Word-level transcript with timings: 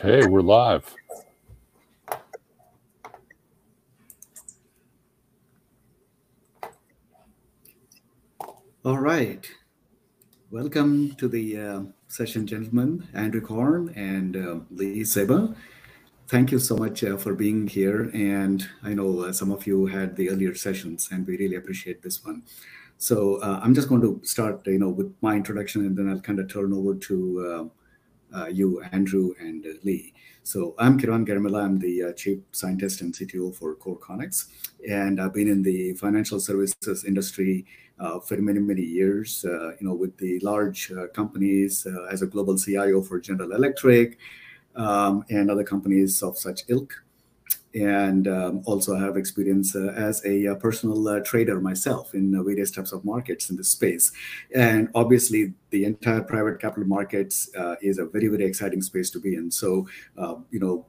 Okay, 0.00 0.28
we're 0.28 0.42
live. 0.42 0.94
All 8.84 8.98
right. 8.98 9.44
Welcome 10.52 11.16
to 11.16 11.26
the 11.26 11.58
uh, 11.58 11.82
session, 12.06 12.46
gentlemen. 12.46 13.08
Andrew 13.12 13.40
Korn 13.40 13.92
and 13.96 14.36
uh, 14.36 14.60
Lee 14.70 15.02
Seba. 15.02 15.56
Thank 16.28 16.52
you 16.52 16.60
so 16.60 16.76
much 16.76 17.02
uh, 17.02 17.16
for 17.16 17.34
being 17.34 17.66
here. 17.66 18.08
And 18.14 18.68
I 18.84 18.94
know 18.94 19.24
uh, 19.24 19.32
some 19.32 19.50
of 19.50 19.66
you 19.66 19.86
had 19.86 20.14
the 20.14 20.30
earlier 20.30 20.54
sessions, 20.54 21.08
and 21.10 21.26
we 21.26 21.36
really 21.38 21.56
appreciate 21.56 22.02
this 22.02 22.24
one. 22.24 22.44
So 22.98 23.40
uh, 23.42 23.58
I'm 23.64 23.74
just 23.74 23.88
going 23.88 24.02
to 24.02 24.20
start, 24.22 24.64
you 24.64 24.78
know, 24.78 24.90
with 24.90 25.12
my 25.22 25.34
introduction, 25.34 25.84
and 25.84 25.96
then 25.96 26.08
I'll 26.08 26.20
kind 26.20 26.38
of 26.38 26.48
turn 26.48 26.72
over 26.72 26.94
to 26.94 27.70
uh, 27.72 27.77
you, 28.50 28.82
Andrew, 28.92 29.34
and 29.40 29.66
Lee. 29.84 30.14
So 30.48 30.74
I'm 30.78 30.98
Kiran 30.98 31.26
Garimella. 31.26 31.62
I'm 31.62 31.78
the 31.78 32.04
uh, 32.04 32.12
chief 32.14 32.38
scientist 32.52 33.02
and 33.02 33.12
CTO 33.12 33.54
for 33.54 33.76
KoreConX, 33.76 34.46
and 34.88 35.20
I've 35.20 35.34
been 35.34 35.46
in 35.46 35.62
the 35.62 35.92
financial 35.92 36.40
services 36.40 37.04
industry 37.04 37.66
uh, 38.00 38.18
for 38.20 38.38
many 38.38 38.58
many 38.58 38.80
years. 38.80 39.44
Uh, 39.44 39.72
you 39.78 39.86
know, 39.86 39.94
with 39.94 40.16
the 40.16 40.38
large 40.40 40.90
uh, 40.92 41.08
companies 41.08 41.86
uh, 41.86 42.04
as 42.10 42.22
a 42.22 42.26
global 42.26 42.56
CIO 42.56 43.02
for 43.02 43.20
General 43.20 43.52
Electric 43.52 44.16
um, 44.74 45.22
and 45.28 45.50
other 45.50 45.64
companies 45.64 46.22
of 46.22 46.38
such 46.38 46.62
ilk 46.68 46.94
and 47.74 48.26
um, 48.28 48.62
also 48.64 48.96
have 48.96 49.16
experience 49.16 49.76
uh, 49.76 49.92
as 49.96 50.24
a, 50.24 50.44
a 50.44 50.52
uh, 50.52 50.54
personal 50.54 51.08
uh, 51.08 51.20
trader 51.20 51.60
myself 51.60 52.14
in 52.14 52.34
uh, 52.34 52.42
various 52.42 52.70
types 52.70 52.92
of 52.92 53.04
markets 53.04 53.50
in 53.50 53.56
this 53.56 53.68
space. 53.68 54.12
And 54.54 54.88
obviously, 54.94 55.54
the 55.70 55.84
entire 55.84 56.22
private 56.22 56.60
capital 56.60 56.86
markets 56.86 57.50
uh, 57.56 57.76
is 57.82 57.98
a 57.98 58.06
very, 58.06 58.28
very 58.28 58.44
exciting 58.44 58.82
space 58.82 59.10
to 59.10 59.20
be 59.20 59.34
in. 59.34 59.50
So, 59.50 59.88
uh, 60.16 60.36
you 60.50 60.60
know, 60.60 60.86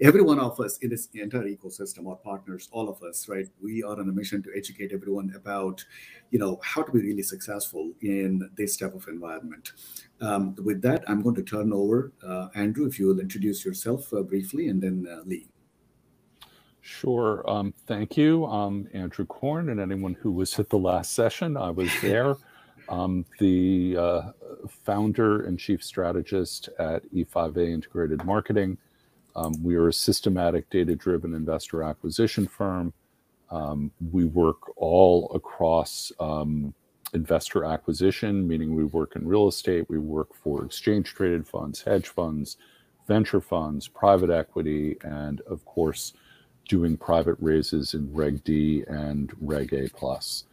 every 0.00 0.22
one 0.22 0.38
of 0.38 0.58
us 0.60 0.78
in 0.78 0.90
this 0.90 1.08
entire 1.14 1.44
ecosystem, 1.44 2.08
our 2.08 2.16
partners, 2.16 2.68
all 2.72 2.88
of 2.88 3.02
us, 3.02 3.28
right? 3.28 3.46
We 3.62 3.82
are 3.82 3.98
on 3.98 4.08
a 4.08 4.12
mission 4.12 4.42
to 4.44 4.50
educate 4.56 4.92
everyone 4.92 5.32
about, 5.36 5.84
you 6.30 6.38
know, 6.38 6.60
how 6.62 6.82
to 6.82 6.92
be 6.92 7.00
really 7.00 7.22
successful 7.22 7.92
in 8.00 8.50
this 8.56 8.76
type 8.76 8.94
of 8.94 9.06
environment. 9.08 9.72
Um, 10.20 10.54
with 10.64 10.82
that, 10.82 11.04
I'm 11.08 11.22
going 11.22 11.36
to 11.36 11.42
turn 11.42 11.72
over 11.72 12.12
uh, 12.26 12.48
Andrew, 12.54 12.86
if 12.86 12.98
you 12.98 13.06
will 13.06 13.20
introduce 13.20 13.64
yourself 13.64 14.12
uh, 14.12 14.22
briefly, 14.22 14.68
and 14.68 14.82
then 14.82 15.06
uh, 15.10 15.22
Lee. 15.24 15.48
Sure. 16.80 17.44
Um, 17.48 17.74
thank 17.86 18.16
you, 18.16 18.46
um, 18.46 18.88
Andrew 18.94 19.26
Korn, 19.26 19.68
and 19.68 19.78
anyone 19.78 20.14
who 20.14 20.32
was 20.32 20.58
at 20.58 20.70
the 20.70 20.78
last 20.78 21.12
session. 21.12 21.56
I 21.56 21.70
was 21.70 21.90
there. 22.00 22.36
Um, 22.88 23.26
the 23.38 23.96
uh, 23.98 24.22
founder 24.66 25.44
and 25.44 25.58
chief 25.58 25.84
strategist 25.84 26.70
at 26.78 27.04
E5A 27.12 27.68
Integrated 27.70 28.24
Marketing. 28.24 28.78
Um, 29.38 29.62
we 29.62 29.76
are 29.76 29.86
a 29.86 29.92
systematic 29.92 30.68
data 30.68 30.96
driven 30.96 31.32
investor 31.32 31.84
acquisition 31.84 32.48
firm. 32.48 32.92
Um, 33.50 33.92
we 34.10 34.24
work 34.24 34.76
all 34.76 35.30
across 35.32 36.10
um, 36.18 36.74
investor 37.14 37.64
acquisition, 37.64 38.48
meaning 38.48 38.74
we 38.74 38.84
work 38.84 39.14
in 39.14 39.26
real 39.26 39.46
estate, 39.46 39.88
we 39.88 39.98
work 39.98 40.34
for 40.34 40.64
exchange 40.64 41.14
traded 41.14 41.46
funds, 41.46 41.80
hedge 41.80 42.08
funds, 42.08 42.56
venture 43.06 43.40
funds, 43.40 43.86
private 43.86 44.28
equity, 44.28 44.96
and 45.02 45.40
of 45.42 45.64
course, 45.64 46.14
doing 46.68 46.96
private 46.96 47.36
raises 47.40 47.94
in 47.94 48.12
Reg 48.12 48.42
D 48.42 48.82
and 48.88 49.32
Reg 49.40 49.72
A 49.72 49.88
plus. 49.88 50.44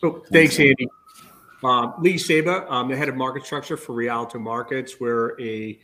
Oh, 0.00 0.22
thanks, 0.30 0.60
Andy. 0.60 0.86
Um, 1.64 1.94
Lee 1.98 2.18
Seba, 2.18 2.66
I'm 2.68 2.88
the 2.88 2.96
head 2.96 3.08
of 3.08 3.16
market 3.16 3.46
structure 3.46 3.78
for 3.78 3.94
Rialto 3.94 4.38
Markets. 4.38 5.00
We're 5.00 5.40
a 5.40 5.78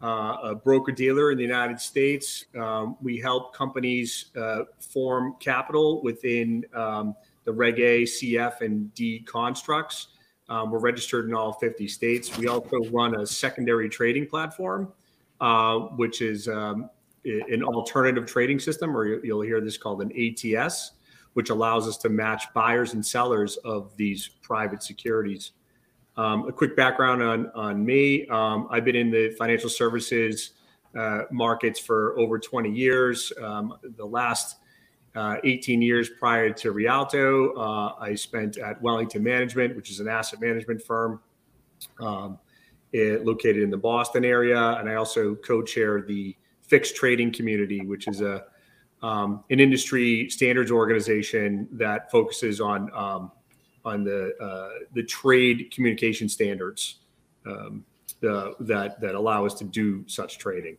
uh, 0.00 0.36
a 0.42 0.54
broker 0.54 0.92
dealer 0.92 1.32
in 1.32 1.38
the 1.38 1.42
United 1.42 1.80
States. 1.80 2.44
Um, 2.56 2.96
we 3.02 3.18
help 3.18 3.54
companies 3.54 4.26
uh, 4.36 4.64
form 4.78 5.34
capital 5.40 6.02
within 6.02 6.64
um, 6.74 7.16
the 7.44 7.52
Reg 7.52 7.80
A, 7.80 8.02
CF, 8.02 8.60
and 8.60 8.92
D 8.94 9.20
constructs. 9.20 10.08
Um, 10.48 10.70
we're 10.70 10.78
registered 10.78 11.26
in 11.26 11.34
all 11.34 11.54
50 11.54 11.88
states. 11.88 12.36
We 12.36 12.48
also 12.48 12.76
run 12.92 13.18
a 13.18 13.26
secondary 13.26 13.88
trading 13.88 14.26
platform, 14.26 14.92
uh, 15.40 15.78
which 15.96 16.20
is 16.20 16.48
um, 16.48 16.90
an 17.24 17.64
alternative 17.64 18.26
trading 18.26 18.60
system, 18.60 18.94
or 18.94 19.24
you'll 19.24 19.40
hear 19.40 19.60
this 19.60 19.78
called 19.78 20.02
an 20.02 20.12
ATS, 20.12 20.92
which 21.34 21.50
allows 21.50 21.86
us 21.86 21.96
to 21.98 22.08
match 22.08 22.46
buyers 22.54 22.94
and 22.94 23.04
sellers 23.04 23.56
of 23.58 23.96
these 23.96 24.30
private 24.42 24.82
securities. 24.82 25.52
Um, 26.16 26.48
a 26.48 26.52
quick 26.52 26.76
background 26.76 27.22
on 27.22 27.50
on 27.54 27.84
me: 27.84 28.26
um, 28.28 28.68
I've 28.70 28.84
been 28.84 28.96
in 28.96 29.10
the 29.10 29.30
financial 29.38 29.68
services 29.68 30.52
uh, 30.96 31.22
markets 31.30 31.78
for 31.80 32.18
over 32.18 32.38
20 32.38 32.70
years. 32.70 33.32
Um, 33.42 33.76
the 33.96 34.04
last 34.04 34.56
uh, 35.14 35.36
18 35.44 35.82
years 35.82 36.08
prior 36.08 36.50
to 36.52 36.72
Rialto, 36.72 37.52
uh, 37.54 37.94
I 38.00 38.14
spent 38.14 38.58
at 38.58 38.80
Wellington 38.80 39.22
Management, 39.22 39.76
which 39.76 39.90
is 39.90 40.00
an 40.00 40.08
asset 40.08 40.40
management 40.40 40.82
firm 40.82 41.20
um, 42.00 42.38
it, 42.92 43.24
located 43.24 43.62
in 43.62 43.70
the 43.70 43.76
Boston 43.76 44.24
area, 44.24 44.76
and 44.78 44.88
I 44.88 44.94
also 44.94 45.34
co-chair 45.36 46.02
the 46.02 46.36
FIX 46.62 46.92
Trading 46.92 47.32
Community, 47.32 47.84
which 47.84 48.08
is 48.08 48.20
a 48.20 48.44
um, 49.04 49.44
an 49.50 49.60
industry 49.60 50.30
standards 50.30 50.70
organization 50.70 51.68
that 51.72 52.10
focuses 52.10 52.58
on 52.58 52.90
um, 52.94 53.30
on 53.84 54.02
the 54.02 54.34
uh, 54.40 54.84
the 54.94 55.02
trade 55.02 55.70
communication 55.74 56.26
standards 56.26 57.00
um, 57.44 57.84
uh, 58.26 58.52
that 58.60 58.98
that 59.02 59.14
allow 59.14 59.44
us 59.44 59.52
to 59.54 59.64
do 59.64 60.02
such 60.06 60.38
trading. 60.38 60.78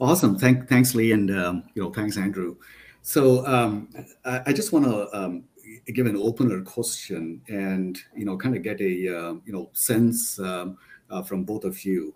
Awesome. 0.00 0.38
Thank, 0.38 0.66
thanks, 0.66 0.94
Lee, 0.94 1.12
and 1.12 1.30
um, 1.30 1.64
you 1.74 1.82
know, 1.82 1.92
thanks, 1.92 2.16
Andrew. 2.16 2.56
So 3.02 3.46
um, 3.46 3.90
I, 4.24 4.40
I, 4.46 4.52
just 4.52 4.72
want 4.72 4.86
to 4.86 5.14
um, 5.16 5.44
give 5.92 6.06
an 6.06 6.16
opener 6.16 6.62
question 6.62 7.42
and 7.48 7.98
you 8.16 8.24
know, 8.24 8.38
kind 8.38 8.56
of 8.56 8.62
get 8.62 8.80
a 8.80 8.84
uh, 9.14 9.34
you 9.44 9.52
know 9.52 9.68
sense 9.74 10.40
uh, 10.40 10.72
from 11.26 11.44
both 11.44 11.64
of 11.64 11.84
you. 11.84 12.14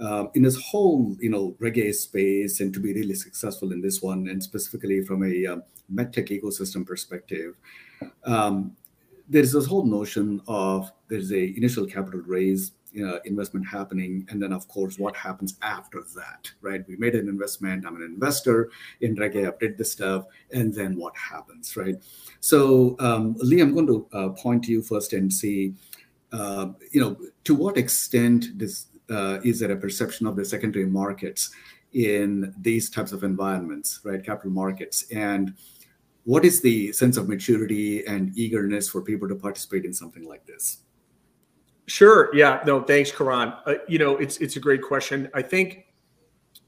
Uh, 0.00 0.26
in 0.34 0.42
this 0.42 0.60
whole, 0.60 1.16
you 1.20 1.30
know, 1.30 1.56
Reg 1.58 1.78
A 1.78 1.92
space, 1.92 2.60
and 2.60 2.72
to 2.72 2.80
be 2.80 2.92
really 2.92 3.14
successful 3.14 3.72
in 3.72 3.80
this 3.80 4.00
one, 4.00 4.28
and 4.28 4.42
specifically 4.42 5.02
from 5.04 5.22
a 5.24 5.46
uh, 5.46 5.56
medtech 5.92 6.28
ecosystem 6.28 6.86
perspective, 6.86 7.56
um, 8.24 8.76
there's 9.28 9.52
this 9.52 9.66
whole 9.66 9.84
notion 9.84 10.40
of 10.46 10.90
there's 11.08 11.32
a 11.32 11.56
initial 11.56 11.86
capital 11.86 12.20
raise 12.20 12.72
uh, 12.98 13.18
investment 13.24 13.66
happening 13.66 14.26
and 14.30 14.42
then 14.42 14.52
of 14.52 14.66
course 14.68 14.98
what 14.98 15.14
happens 15.14 15.56
after 15.60 16.02
that 16.16 16.50
right? 16.62 16.82
We 16.88 16.96
made 16.96 17.14
an 17.14 17.28
investment 17.28 17.84
i'm 17.86 17.96
an 17.96 18.02
investor 18.02 18.70
in 19.02 19.14
Reg 19.14 19.36
A 19.36 19.48
i 19.48 19.52
did 19.60 19.76
this 19.76 19.92
stuff 19.92 20.24
and 20.52 20.72
then 20.74 20.96
what 20.96 21.14
happens 21.16 21.76
right? 21.76 21.96
So 22.40 22.96
um, 22.98 23.36
lee 23.38 23.60
i'm 23.60 23.74
going 23.74 23.86
to 23.86 24.08
uh, 24.12 24.28
point 24.30 24.64
to 24.64 24.72
you 24.72 24.82
first 24.82 25.12
and 25.12 25.30
see 25.32 25.74
uh, 26.32 26.68
you 26.90 27.00
know 27.00 27.16
to 27.44 27.54
what 27.54 27.76
extent 27.76 28.58
this 28.58 28.86
uh, 29.10 29.38
is 29.44 29.60
there 29.60 29.72
a 29.72 29.76
perception 29.76 30.26
of 30.26 30.36
the 30.36 30.44
secondary 30.44 30.86
markets 30.86 31.50
in 31.92 32.54
these 32.60 32.90
types 32.90 33.12
of 33.12 33.24
environments 33.24 34.00
right 34.04 34.22
capital 34.24 34.50
markets 34.50 35.06
and 35.10 35.54
what 36.28 36.44
is 36.44 36.60
the 36.60 36.92
sense 36.92 37.16
of 37.16 37.26
maturity 37.26 38.04
and 38.06 38.36
eagerness 38.36 38.86
for 38.86 39.00
people 39.00 39.26
to 39.26 39.34
participate 39.34 39.86
in 39.86 39.94
something 39.94 40.28
like 40.28 40.44
this? 40.44 40.80
Sure. 41.86 42.28
Yeah. 42.34 42.60
No. 42.66 42.82
Thanks, 42.82 43.10
Karan. 43.10 43.54
Uh, 43.64 43.76
you 43.88 43.98
know, 43.98 44.18
it's 44.18 44.36
it's 44.36 44.56
a 44.56 44.60
great 44.60 44.82
question. 44.82 45.30
I 45.32 45.40
think, 45.40 45.86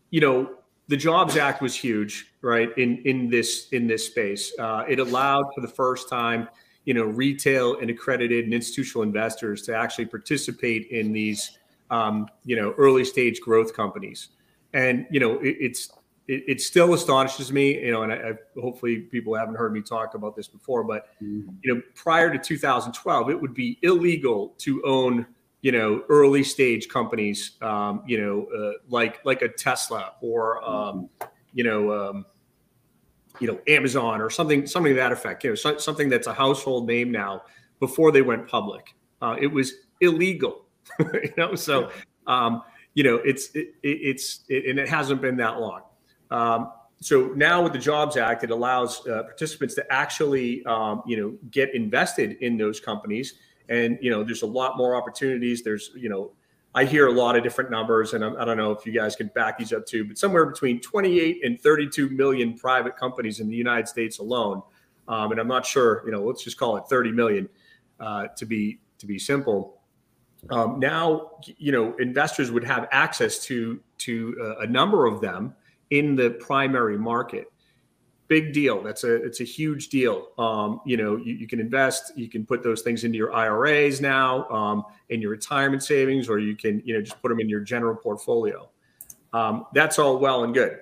you 0.09 0.23
know, 0.23 0.55
the 0.89 0.97
Jobs 0.97 1.37
Act 1.37 1.61
was 1.61 1.75
huge, 1.75 2.33
right? 2.41 2.71
In 2.79 3.03
in 3.05 3.29
this 3.29 3.69
in 3.73 3.87
this 3.87 4.07
space, 4.07 4.51
uh, 4.59 4.85
it 4.89 4.99
allowed 4.99 5.45
for 5.55 5.61
the 5.61 5.69
first 5.69 6.09
time, 6.09 6.49
you 6.87 6.95
know, 6.95 7.05
retail 7.05 7.81
and 7.81 7.91
accredited 7.91 8.47
and 8.47 8.55
institutional 8.55 9.03
investors 9.03 9.61
to 9.67 9.77
actually 9.77 10.07
participate 10.07 10.87
in 10.91 11.13
these, 11.13 11.59
um, 11.91 12.29
you 12.45 12.57
know, 12.57 12.75
early 12.79 13.05
stage 13.05 13.41
growth 13.41 13.75
companies. 13.75 14.29
And 14.73 15.07
you 15.11 15.21
know, 15.21 15.39
it, 15.41 15.57
it's 15.61 15.91
it, 16.31 16.45
it, 16.47 16.61
still 16.61 16.95
astonishes 16.95 17.53
me, 17.53 17.85
you 17.85 17.91
know, 17.91 18.03
and 18.03 18.13
I, 18.13 18.17
I, 18.17 18.61
hopefully 18.61 19.01
people 19.01 19.35
haven't 19.35 19.57
heard 19.57 19.73
me 19.73 19.81
talk 19.81 20.15
about 20.15 20.37
this 20.37 20.47
before, 20.47 20.85
but 20.85 21.09
mm-hmm. 21.21 21.51
you 21.63 21.75
know, 21.75 21.83
prior 21.97 22.33
to 22.33 22.39
2012, 22.39 23.31
it 23.31 23.41
would 23.41 23.53
be 23.53 23.79
illegal 23.83 24.55
to 24.59 24.81
own, 24.85 25.27
you 25.63 25.73
know, 25.73 26.05
early 26.09 26.45
stage 26.45 26.89
companies, 26.89 27.53
um, 27.63 28.05
you 28.07 28.21
know, 28.21 28.47
uh, 28.57 28.75
like 28.89 29.25
like 29.25 29.43
a 29.43 29.49
Tesla 29.49 30.13
or, 30.21 30.63
um, 30.65 31.09
mm-hmm. 31.21 31.27
you 31.53 31.65
know, 31.65 31.93
um, 31.93 32.25
you 33.41 33.49
know, 33.49 33.59
Amazon 33.67 34.21
or 34.21 34.31
something, 34.31 34.67
something 34.67 34.93
to 34.93 34.97
that 34.97 35.11
effect. 35.11 35.43
You 35.43 35.51
know, 35.51 35.57
so, 35.57 35.79
something 35.79 36.09
that's 36.09 36.29
a 36.29 36.35
household 36.35 36.87
name 36.87 37.11
now. 37.11 37.43
Before 37.81 38.13
they 38.13 38.21
went 38.21 38.47
public, 38.47 38.95
uh, 39.23 39.37
it 39.41 39.47
was 39.47 39.73
illegal. 40.01 40.67
you 41.15 41.33
know, 41.37 41.55
so 41.55 41.91
um, 42.27 42.63
you 42.95 43.05
know, 43.05 43.17
it's 43.17 43.51
it, 43.55 43.75
it's 43.83 44.41
it, 44.49 44.67
and 44.67 44.79
it 44.79 44.89
hasn't 44.89 45.21
been 45.21 45.37
that 45.37 45.61
long. 45.61 45.83
Um, 46.31 46.73
so 47.01 47.29
now 47.35 47.63
with 47.63 47.73
the 47.73 47.79
Jobs 47.79 48.17
Act, 48.17 48.45
it 48.45 48.51
allows 48.51 49.07
uh, 49.07 49.23
participants 49.23 49.75
to 49.77 49.93
actually, 49.93 50.63
um, 50.67 51.03
you 51.07 51.17
know, 51.17 51.37
get 51.51 51.75
invested 51.75 52.37
in 52.41 52.59
those 52.59 52.79
companies 52.79 53.35
and 53.71 53.99
you 54.03 54.11
know 54.11 54.23
there's 54.23 54.43
a 54.43 54.47
lot 54.47 54.77
more 54.77 54.95
opportunities. 54.95 55.63
There's 55.63 55.93
you 55.95 56.11
know 56.11 56.33
I 56.75 56.85
hear 56.85 57.07
a 57.07 57.13
lot 57.13 57.37
of 57.37 57.43
different 57.43 57.71
numbers, 57.71 58.13
and 58.13 58.23
I, 58.23 58.35
I 58.35 58.45
don't 58.45 58.59
know 58.59 58.73
if 58.73 58.85
you 58.85 58.93
guys 58.93 59.17
can 59.17 59.29
back 59.29 59.57
these 59.57 59.73
up 59.73 59.87
too, 59.87 60.05
but 60.05 60.19
somewhere 60.19 60.45
between 60.45 60.81
28 60.81 61.41
and 61.45 61.59
32 61.59 62.11
million 62.11 62.59
private 62.59 62.97
companies 62.97 63.41
in 63.41 63.49
the 63.49 63.57
United 63.57 63.89
States 63.89 64.19
alone. 64.19 64.63
Um, 65.09 65.33
and 65.33 65.41
I'm 65.41 65.49
not 65.49 65.67
sure, 65.67 66.03
you 66.05 66.13
know, 66.13 66.23
let's 66.23 66.45
just 66.45 66.57
call 66.57 66.77
it 66.77 66.85
30 66.89 67.11
million 67.11 67.49
uh, 67.99 68.27
to 68.37 68.45
be 68.45 68.81
to 68.99 69.07
be 69.07 69.19
simple. 69.19 69.80
Um, 70.49 70.81
now, 70.81 71.33
you 71.59 71.73
know, 71.73 71.95
investors 71.99 72.51
would 72.51 72.65
have 72.65 72.89
access 72.93 73.39
to 73.45 73.81
to 73.99 74.37
uh, 74.41 74.59
a 74.61 74.67
number 74.67 75.07
of 75.07 75.21
them 75.21 75.55
in 75.91 76.17
the 76.17 76.31
primary 76.31 76.97
market 76.97 77.53
big 78.31 78.53
deal. 78.53 78.81
That's 78.81 79.05
a 79.05 79.17
it's 79.17 79.41
a 79.41 79.45
huge 79.45 79.89
deal. 79.89 80.29
Um, 80.39 80.81
you 80.87 80.97
know, 80.97 81.17
you, 81.17 81.35
you, 81.35 81.47
can 81.49 81.61
invest, 81.61 82.13
you 82.17 82.29
can 82.29 82.47
put 82.47 82.63
those 82.63 82.81
things 82.81 83.03
into 83.05 83.19
your 83.19 83.35
IRAs 83.35 84.01
now, 84.01 84.49
um, 84.49 84.85
in 85.11 85.21
your 85.21 85.33
retirement 85.33 85.83
savings, 85.83 86.29
or 86.31 86.39
you 86.39 86.57
can 86.57 86.81
you 86.87 86.95
know 86.95 87.03
just 87.03 87.21
put 87.21 87.29
them 87.29 87.41
in 87.41 87.49
your 87.51 87.61
general 87.61 87.95
portfolio. 87.95 88.71
Um, 89.35 89.67
that's 89.75 89.99
all 89.99 90.17
well 90.17 90.45
and 90.45 90.55
good. 90.55 90.79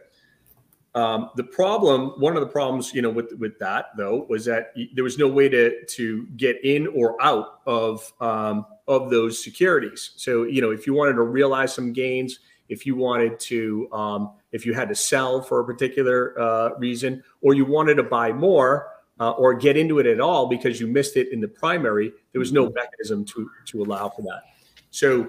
Um, 0.94 1.30
the 1.36 1.44
problem, 1.44 2.12
one 2.18 2.36
of 2.36 2.40
the 2.40 2.46
problems, 2.46 2.92
you 2.94 3.02
know, 3.02 3.10
with 3.10 3.32
with 3.38 3.58
that 3.58 3.86
though, 3.96 4.26
was 4.28 4.44
that 4.46 4.74
there 4.94 5.04
was 5.04 5.18
no 5.18 5.28
way 5.28 5.48
to 5.48 5.84
to 5.84 6.26
get 6.36 6.64
in 6.64 6.86
or 6.88 7.20
out 7.22 7.60
of 7.66 8.12
um, 8.20 8.66
of 8.86 9.10
those 9.10 9.42
securities. 9.42 10.12
So 10.16 10.44
you 10.44 10.60
know, 10.60 10.70
if 10.70 10.86
you 10.86 10.94
wanted 10.94 11.14
to 11.14 11.22
realize 11.22 11.74
some 11.74 11.92
gains, 11.92 12.40
if 12.68 12.86
you 12.86 12.96
wanted 12.96 13.38
to 13.40 13.92
um, 13.92 14.32
if 14.52 14.64
you 14.64 14.72
had 14.72 14.88
to 14.88 14.94
sell 14.94 15.42
for 15.42 15.60
a 15.60 15.64
particular 15.64 16.38
uh, 16.40 16.70
reason, 16.78 17.22
or 17.42 17.54
you 17.54 17.64
wanted 17.64 17.94
to 17.96 18.02
buy 18.02 18.32
more 18.32 18.88
uh, 19.20 19.30
or 19.32 19.54
get 19.54 19.76
into 19.76 19.98
it 19.98 20.06
at 20.06 20.20
all 20.20 20.48
because 20.48 20.80
you 20.80 20.86
missed 20.86 21.16
it 21.16 21.32
in 21.32 21.40
the 21.40 21.48
primary, 21.48 22.12
there 22.32 22.38
was 22.38 22.52
no 22.52 22.66
mm-hmm. 22.66 22.74
mechanism 22.74 23.24
to 23.26 23.50
to 23.66 23.82
allow 23.82 24.08
for 24.08 24.22
that. 24.22 24.42
So, 24.90 25.28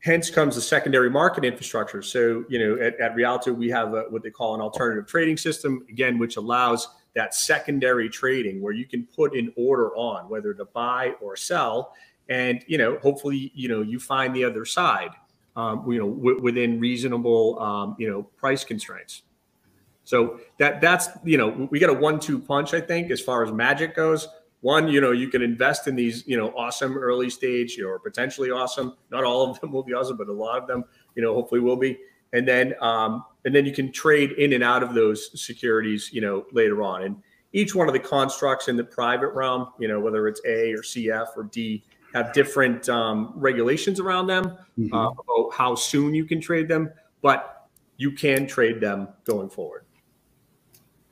hence 0.00 0.30
comes 0.30 0.54
the 0.54 0.60
secondary 0.60 1.10
market 1.10 1.44
infrastructure. 1.44 2.02
So, 2.02 2.44
you 2.48 2.58
know, 2.58 2.82
at, 2.82 2.98
at 3.00 3.14
Rialto, 3.14 3.52
we 3.52 3.68
have 3.70 3.94
a, 3.94 4.02
what 4.10 4.22
they 4.22 4.30
call 4.30 4.54
an 4.54 4.60
alternative 4.60 5.06
trading 5.06 5.36
system, 5.36 5.84
again, 5.88 6.18
which 6.18 6.36
allows 6.36 6.88
that 7.14 7.34
secondary 7.34 8.08
trading 8.08 8.62
where 8.62 8.72
you 8.72 8.86
can 8.86 9.06
put 9.14 9.34
an 9.34 9.52
order 9.56 9.94
on 9.96 10.28
whether 10.28 10.54
to 10.54 10.64
buy 10.66 11.14
or 11.20 11.36
sell, 11.36 11.94
and 12.28 12.64
you 12.68 12.78
know, 12.78 12.98
hopefully, 12.98 13.50
you 13.54 13.68
know, 13.68 13.82
you 13.82 13.98
find 13.98 14.34
the 14.34 14.44
other 14.44 14.64
side 14.64 15.10
um, 15.58 15.90
you 15.90 15.98
know, 15.98 16.14
w- 16.14 16.40
within 16.40 16.78
reasonable, 16.78 17.58
um, 17.58 17.96
you 17.98 18.08
know, 18.08 18.22
price 18.22 18.62
constraints. 18.62 19.22
So 20.04 20.40
that 20.58 20.80
that's 20.80 21.08
you 21.22 21.36
know 21.36 21.68
we 21.70 21.78
got 21.78 21.90
a 21.90 21.94
one-two 21.94 22.38
punch 22.38 22.72
I 22.72 22.80
think 22.80 23.10
as 23.10 23.20
far 23.20 23.44
as 23.44 23.52
magic 23.52 23.94
goes. 23.94 24.26
One, 24.60 24.88
you 24.88 25.00
know, 25.00 25.12
you 25.12 25.28
can 25.28 25.42
invest 25.42 25.86
in 25.86 25.94
these 25.94 26.26
you 26.26 26.36
know 26.36 26.52
awesome 26.56 26.96
early 26.96 27.30
stage 27.30 27.80
or 27.80 27.98
potentially 27.98 28.50
awesome. 28.50 28.96
Not 29.10 29.24
all 29.24 29.50
of 29.50 29.60
them 29.60 29.72
will 29.72 29.84
be 29.84 29.94
awesome, 29.94 30.16
but 30.16 30.28
a 30.28 30.32
lot 30.32 30.60
of 30.60 30.66
them 30.66 30.84
you 31.14 31.22
know 31.22 31.34
hopefully 31.34 31.60
will 31.60 31.76
be. 31.76 31.98
And 32.32 32.46
then 32.46 32.74
um, 32.80 33.24
and 33.44 33.54
then 33.54 33.64
you 33.64 33.72
can 33.72 33.92
trade 33.92 34.32
in 34.32 34.52
and 34.52 34.64
out 34.64 34.82
of 34.82 34.94
those 34.94 35.40
securities 35.40 36.10
you 36.12 36.20
know 36.20 36.46
later 36.52 36.82
on. 36.82 37.02
And 37.02 37.22
each 37.52 37.74
one 37.74 37.88
of 37.88 37.94
the 37.94 38.00
constructs 38.00 38.68
in 38.68 38.76
the 38.76 38.84
private 38.84 39.28
realm, 39.28 39.68
you 39.78 39.88
know, 39.88 40.00
whether 40.00 40.28
it's 40.28 40.40
A 40.44 40.72
or 40.72 40.82
CF 40.82 41.28
or 41.36 41.44
D, 41.44 41.82
have 42.14 42.32
different 42.32 42.88
um, 42.88 43.32
regulations 43.36 44.00
around 44.00 44.26
them 44.26 44.56
mm-hmm. 44.78 44.94
uh, 44.94 45.10
about 45.10 45.52
how 45.52 45.74
soon 45.74 46.14
you 46.14 46.24
can 46.24 46.40
trade 46.40 46.68
them, 46.68 46.90
but 47.22 47.68
you 47.96 48.12
can 48.12 48.46
trade 48.46 48.80
them 48.80 49.08
going 49.24 49.50
forward. 49.50 49.84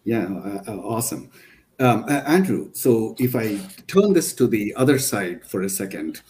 Yeah, 0.04 0.24
uh, 0.24 0.62
uh, 0.68 0.76
awesome. 0.76 1.30
Um, 1.78 2.06
Andrew, 2.08 2.70
so 2.72 3.14
if 3.18 3.36
I 3.36 3.58
turn 3.86 4.14
this 4.14 4.34
to 4.34 4.46
the 4.46 4.74
other 4.76 4.98
side 4.98 5.44
for 5.44 5.62
a 5.62 5.68
second, 5.68 6.22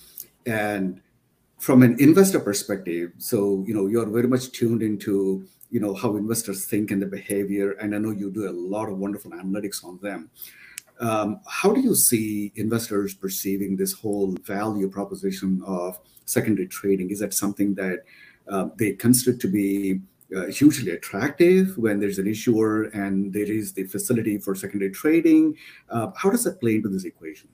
and 0.44 1.00
from 1.58 1.82
an 1.82 1.96
investor 2.00 2.40
perspective, 2.40 3.12
so 3.19 3.64
you 3.66 3.75
know 3.75 3.87
you're 3.87 4.06
very 4.06 4.26
much 4.26 4.50
tuned 4.50 4.82
into 4.82 5.46
you 5.70 5.78
know 5.78 5.94
how 5.94 6.16
investors 6.16 6.66
think 6.66 6.90
and 6.90 7.00
the 7.00 7.06
behavior, 7.06 7.72
and 7.72 7.94
I 7.94 7.98
know 7.98 8.10
you 8.10 8.31
do 8.31 8.48
a 8.48 8.50
lot 8.50 8.88
of 8.88 8.98
wonderful 8.98 9.31
analytics 9.31 9.84
on 9.84 9.98
them. 10.02 10.31
Um, 10.98 11.40
how 11.46 11.72
do 11.72 11.81
you 11.81 11.94
see 11.94 12.52
investors 12.56 13.14
perceiving 13.14 13.76
this 13.76 13.92
whole 13.92 14.34
value 14.44 14.88
proposition 14.88 15.62
of 15.66 15.99
secondary 16.25 16.66
trading? 16.66 17.10
Is 17.10 17.20
that 17.20 17.34
something 17.34 17.75
that 17.75 18.04
uh, 18.49 18.69
they 18.76 18.92
consider 18.92 19.37
to 19.37 19.49
be 19.49 20.00
uh, 20.34 20.46
hugely 20.46 20.93
attractive 20.93 21.76
when 21.78 22.00
there's 22.00 22.19
an 22.19 22.26
issuer 22.26 22.84
and 22.84 23.32
there 23.32 23.50
is 23.50 23.73
the 23.73 23.84
facility 23.84 24.38
for 24.38 24.55
secondary 24.55 24.90
trading? 24.90 25.56
Uh, 25.90 26.11
how 26.17 26.31
does 26.31 26.44
that 26.44 26.61
play 26.61 26.76
into 26.76 26.88
this 26.88 27.05
equation? 27.05 27.49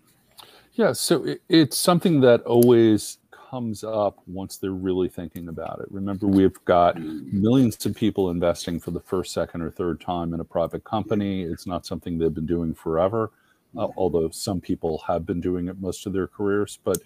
Yeah, 0.75 0.93
so 0.93 1.25
it, 1.25 1.43
it's 1.49 1.77
something 1.77 2.21
that 2.23 2.43
always 2.43 3.19
comes 3.31 3.85
up 3.85 4.19
once 4.27 4.57
they're 4.57 4.71
really 4.71 5.11
thinking 5.11 5.49
about 5.49 5.81
it. 5.81 5.87
Remember, 5.91 6.27
we've 6.27 6.65
got 6.65 6.99
millions 6.99 7.85
of 7.85 7.95
people 7.95 8.31
investing 8.31 8.81
for 8.81 8.93
the 8.93 9.01
first, 9.01 9.35
second, 9.35 9.61
or 9.61 9.71
third 9.71 10.01
time 10.01 10.33
in 10.33 10.41
a 10.41 10.45
private 10.45 10.85
company. 10.85 11.43
It's 11.43 11.67
not 11.67 11.85
something 11.85 12.17
they've 12.17 12.33
been 12.33 12.47
doing 12.47 12.73
forever, 12.73 13.31
uh, 13.77 13.89
although 13.99 14.31
some 14.31 14.59
people 14.59 15.03
have 15.07 15.27
been 15.27 15.43
doing 15.43 15.69
it 15.69 15.79
most 15.79 16.07
of 16.07 16.15
their 16.15 16.27
careers. 16.27 16.79
But 16.83 16.99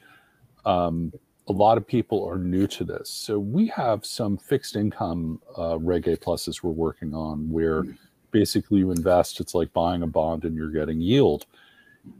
um, 0.64 1.12
a 1.48 1.52
lot 1.52 1.78
of 1.78 1.86
people 1.86 2.26
are 2.28 2.38
new 2.38 2.66
to 2.66 2.84
this. 2.84 3.08
So 3.08 3.38
we 3.38 3.68
have 3.68 4.04
some 4.04 4.36
fixed 4.36 4.76
income 4.76 5.40
uh, 5.56 5.78
Reg 5.78 6.08
A 6.08 6.16
pluses 6.16 6.62
we're 6.62 6.70
working 6.70 7.14
on 7.14 7.50
where 7.50 7.84
basically 8.32 8.80
you 8.80 8.90
invest, 8.90 9.40
it's 9.40 9.54
like 9.54 9.72
buying 9.72 10.02
a 10.02 10.06
bond 10.06 10.44
and 10.44 10.56
you're 10.56 10.70
getting 10.72 11.00
yield 11.00 11.46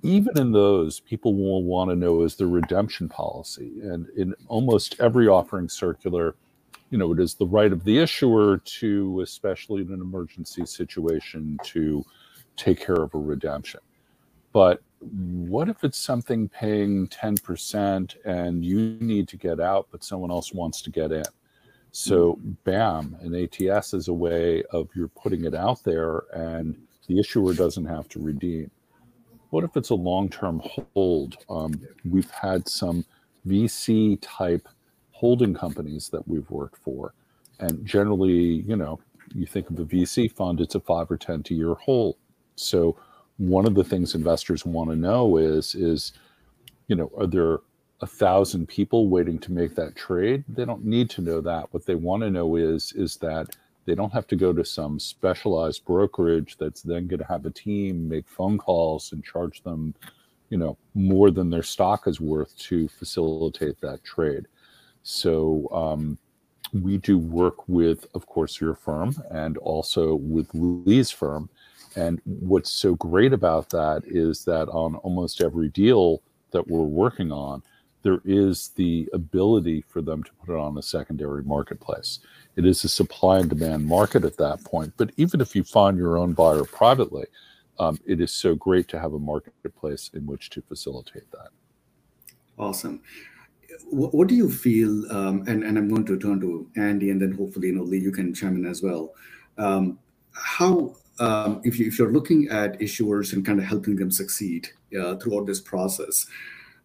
even 0.02 0.38
in 0.38 0.52
those, 0.52 1.00
people 1.00 1.34
will 1.34 1.64
want 1.64 1.90
to 1.90 1.96
know 1.96 2.23
is 2.23 2.37
the 2.37 2.46
redemption 2.46 3.08
policy. 3.08 3.73
And 3.82 4.08
in 4.17 4.34
almost 4.49 4.96
every 5.00 5.28
offering 5.28 5.69
circular, 5.69 6.34
you 6.90 6.99
know, 6.99 7.12
it 7.12 7.20
is 7.20 7.34
the 7.34 7.46
right 7.46 7.73
of 7.73 7.84
the 7.84 7.99
issuer 7.99 8.58
to, 8.58 9.20
especially 9.20 9.82
in 9.82 9.93
an 9.93 10.00
emergency 10.00 10.67
situation, 10.67 11.58
to 11.64 12.05
take 12.56 12.81
care 12.84 12.96
of 13.02 13.14
a 13.14 13.19
redemption. 13.19 13.81
But 14.52 14.82
what 15.12 15.69
if 15.69 15.85
it's 15.85 15.99
something 15.99 16.49
paying 16.49 17.08
10% 17.08 18.16
and 18.25 18.64
you 18.64 18.97
need 19.00 19.28
to 19.28 19.37
get 19.37 19.61
out, 19.61 19.88
but 19.90 20.04
someone 20.04 20.31
else 20.31 20.52
wants 20.52 20.83
to 20.83 20.90
get 20.90 21.12
in? 21.12 21.25
So, 21.92 22.38
BAM, 22.64 23.16
an 23.21 23.35
ATS 23.35 23.95
is 23.95 24.09
a 24.09 24.12
way 24.12 24.62
of 24.71 24.88
you're 24.95 25.09
putting 25.09 25.45
it 25.45 25.54
out 25.54 25.83
there 25.83 26.25
and 26.33 26.76
the 27.07 27.19
issuer 27.19 27.54
doesn't 27.54 27.87
have 27.87 28.09
to 28.11 28.21
redeem. 28.21 28.71
What 29.50 29.64
if 29.64 29.76
it's 29.76 29.90
a 29.90 29.95
long 29.95 30.28
term 30.28 30.61
hold? 30.95 31.37
Um, 31.49 31.81
we've 32.04 32.31
had 32.31 32.69
some 32.69 33.04
VC 33.47 34.19
type 34.21 34.69
holding 35.12 35.54
companies 35.54 36.09
that 36.11 36.26
we've 36.28 36.50
worked 36.50 36.76
for. 36.83 37.14
And 37.61 37.87
generally, 37.87 38.62
you 38.66 38.76
know, 38.76 39.00
you 39.35 39.47
think 39.47 39.71
of 39.71 39.78
a 39.78 39.85
VC 39.85 40.31
fund, 40.31 40.61
it's 40.61 40.75
a 40.75 40.81
five 40.81 41.11
or 41.11 41.16
10 41.16 41.45
to 41.45 41.54
year 41.54 41.75
hold. 41.75 42.16
So 42.57 42.99
one 43.38 43.66
of 43.66 43.75
the 43.75 43.85
things 43.85 44.14
investors 44.14 44.64
want 44.64 44.90
to 44.90 44.97
know 44.97 45.37
is, 45.37 45.75
is, 45.75 46.12
you 46.88 46.97
know, 46.97 47.11
are 47.16 47.26
there 47.26 47.59
a 48.00 48.07
thousand 48.07 48.66
people 48.69 49.09
waiting 49.09 49.38
to 49.40 49.52
make 49.52 49.75
that 49.75 49.97
trade? 49.97 50.45
They 50.49 50.64
don't 50.64 50.85
need 50.85 51.11
to 51.11 51.23
know 51.23 51.40
that. 51.40 51.73
What 51.73 51.87
they 51.87 51.95
want 51.95 52.23
to 52.23 52.31
know 52.31 52.57
is, 52.57 52.93
is 52.95 53.16
that 53.16 53.57
they 53.85 53.95
don't 53.95 54.12
have 54.12 54.26
to 54.28 54.37
go 54.37 54.52
to 54.52 54.64
some 54.64 54.99
specialized 54.99 55.85
brokerage 55.85 56.57
that's 56.59 56.83
then 56.83 57.07
going 57.07 57.21
to 57.21 57.26
have 57.26 57.47
a 57.47 57.50
team 57.50 58.09
make 58.09 58.28
phone 58.28 58.59
calls 58.59 59.12
and 59.12 59.25
charge 59.25 59.62
them, 59.62 59.95
you 60.50 60.59
know, 60.59 60.76
more 60.95 61.31
than 61.31 61.50
their 61.50 61.62
stock 61.62 62.09
is 62.09 62.21
worth 62.21 62.57
to 62.59 62.88
facilitate 62.88 63.81
that 63.81 64.02
trade. 64.02 64.47
So 65.02 65.69
um, 65.71 66.19
we 66.73 66.99
do 66.99 67.16
work 67.16 67.69
with, 67.69 68.07
of 68.14 68.26
course, 68.26 68.61
your 68.61 68.75
firm 68.75 69.14
and 69.31 69.57
also 69.59 70.16
with 70.16 70.49
Lee's 70.52 71.11
firm. 71.11 71.49
And 71.97 72.21
what's 72.25 72.71
so 72.71 72.95
great 72.95 73.33
about 73.33 73.71
that 73.71 74.03
is 74.07 74.45
that 74.45 74.69
on 74.69 74.97
almost 74.97 75.41
every 75.41 75.71
deal 75.71 76.23
that 76.53 76.69
we're 76.69 76.83
working 76.83 77.33
on, 77.33 77.62
there 78.03 78.21
is 78.25 78.69
the 78.76 79.09
ability 79.12 79.83
for 79.88 80.00
them 80.00 80.23
to 80.23 80.31
put 80.35 80.55
it 80.55 80.59
on 80.59 80.79
a 80.79 80.83
secondary 80.83 81.43
marketplace. 81.43 82.21
It 82.55 82.65
is 82.65 82.85
a 82.85 82.88
supply 82.88 83.38
and 83.38 83.49
demand 83.49 83.85
market 83.87 84.25
at 84.25 84.37
that 84.37 84.62
point. 84.62 84.93
But 84.97 85.11
even 85.17 85.41
if 85.41 85.57
you 85.57 85.65
find 85.65 85.99
your 85.99 86.17
own 86.17 86.35
buyer 86.35 86.65
privately, 86.65 87.26
um, 87.79 87.99
it 88.07 88.21
is 88.21 88.31
so 88.31 88.55
great 88.55 88.87
to 88.88 89.00
have 89.00 89.15
a 89.15 89.19
marketplace 89.19 90.11
in 90.15 90.25
which 90.26 90.50
to 90.50 90.62
facilitate 90.62 91.31
that. 91.33 91.49
Awesome. 92.59 93.03
What, 93.91 94.15
what 94.15 94.29
do 94.29 94.35
you 94.35 94.50
feel? 94.50 95.11
Um, 95.11 95.45
and, 95.49 95.65
and 95.65 95.76
I'm 95.76 95.88
going 95.88 96.07
to 96.07 96.19
turn 96.19 96.41
to 96.41 96.71
Andy, 96.76 97.11
and 97.11 97.21
then 97.21 97.33
hopefully, 97.33 97.69
you 97.69 97.75
know, 97.75 97.83
Lee, 97.83 97.99
you 97.99 98.12
can 98.12 98.33
chime 98.33 98.57
in 98.57 98.67
as 98.67 98.83
well. 98.83 99.15
Um, 99.59 99.99
how, 100.33 100.95
um, 101.18 101.61
if, 101.64 101.78
you, 101.78 101.87
if 101.87 101.99
you're 101.99 102.12
looking 102.12 102.49
at 102.49 102.78
issuers 102.80 103.32
and 103.32 103.44
kind 103.44 103.58
of 103.58 103.64
helping 103.64 103.96
them 103.96 104.11
succeed 104.11 104.68
uh, 104.99 105.16
throughout 105.16 105.46
this 105.46 105.61
process, 105.61 106.26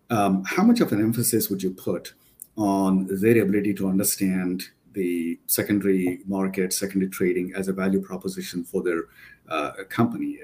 um, 0.09 0.43
how 0.45 0.63
much 0.63 0.81
of 0.81 0.91
an 0.91 1.01
emphasis 1.01 1.49
would 1.49 1.63
you 1.63 1.71
put 1.71 2.13
on 2.57 3.07
their 3.09 3.41
ability 3.41 3.73
to 3.75 3.87
understand 3.87 4.63
the 4.93 5.39
secondary 5.47 6.19
market, 6.25 6.73
secondary 6.73 7.09
trading 7.09 7.53
as 7.55 7.67
a 7.69 7.73
value 7.73 8.01
proposition 8.01 8.63
for 8.63 8.83
their 8.83 9.03
uh, 9.49 9.71
company, 9.89 10.37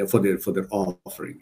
uh, 0.00 0.06
for 0.06 0.20
their 0.20 0.38
for 0.38 0.52
their 0.52 0.68
offering? 0.70 1.40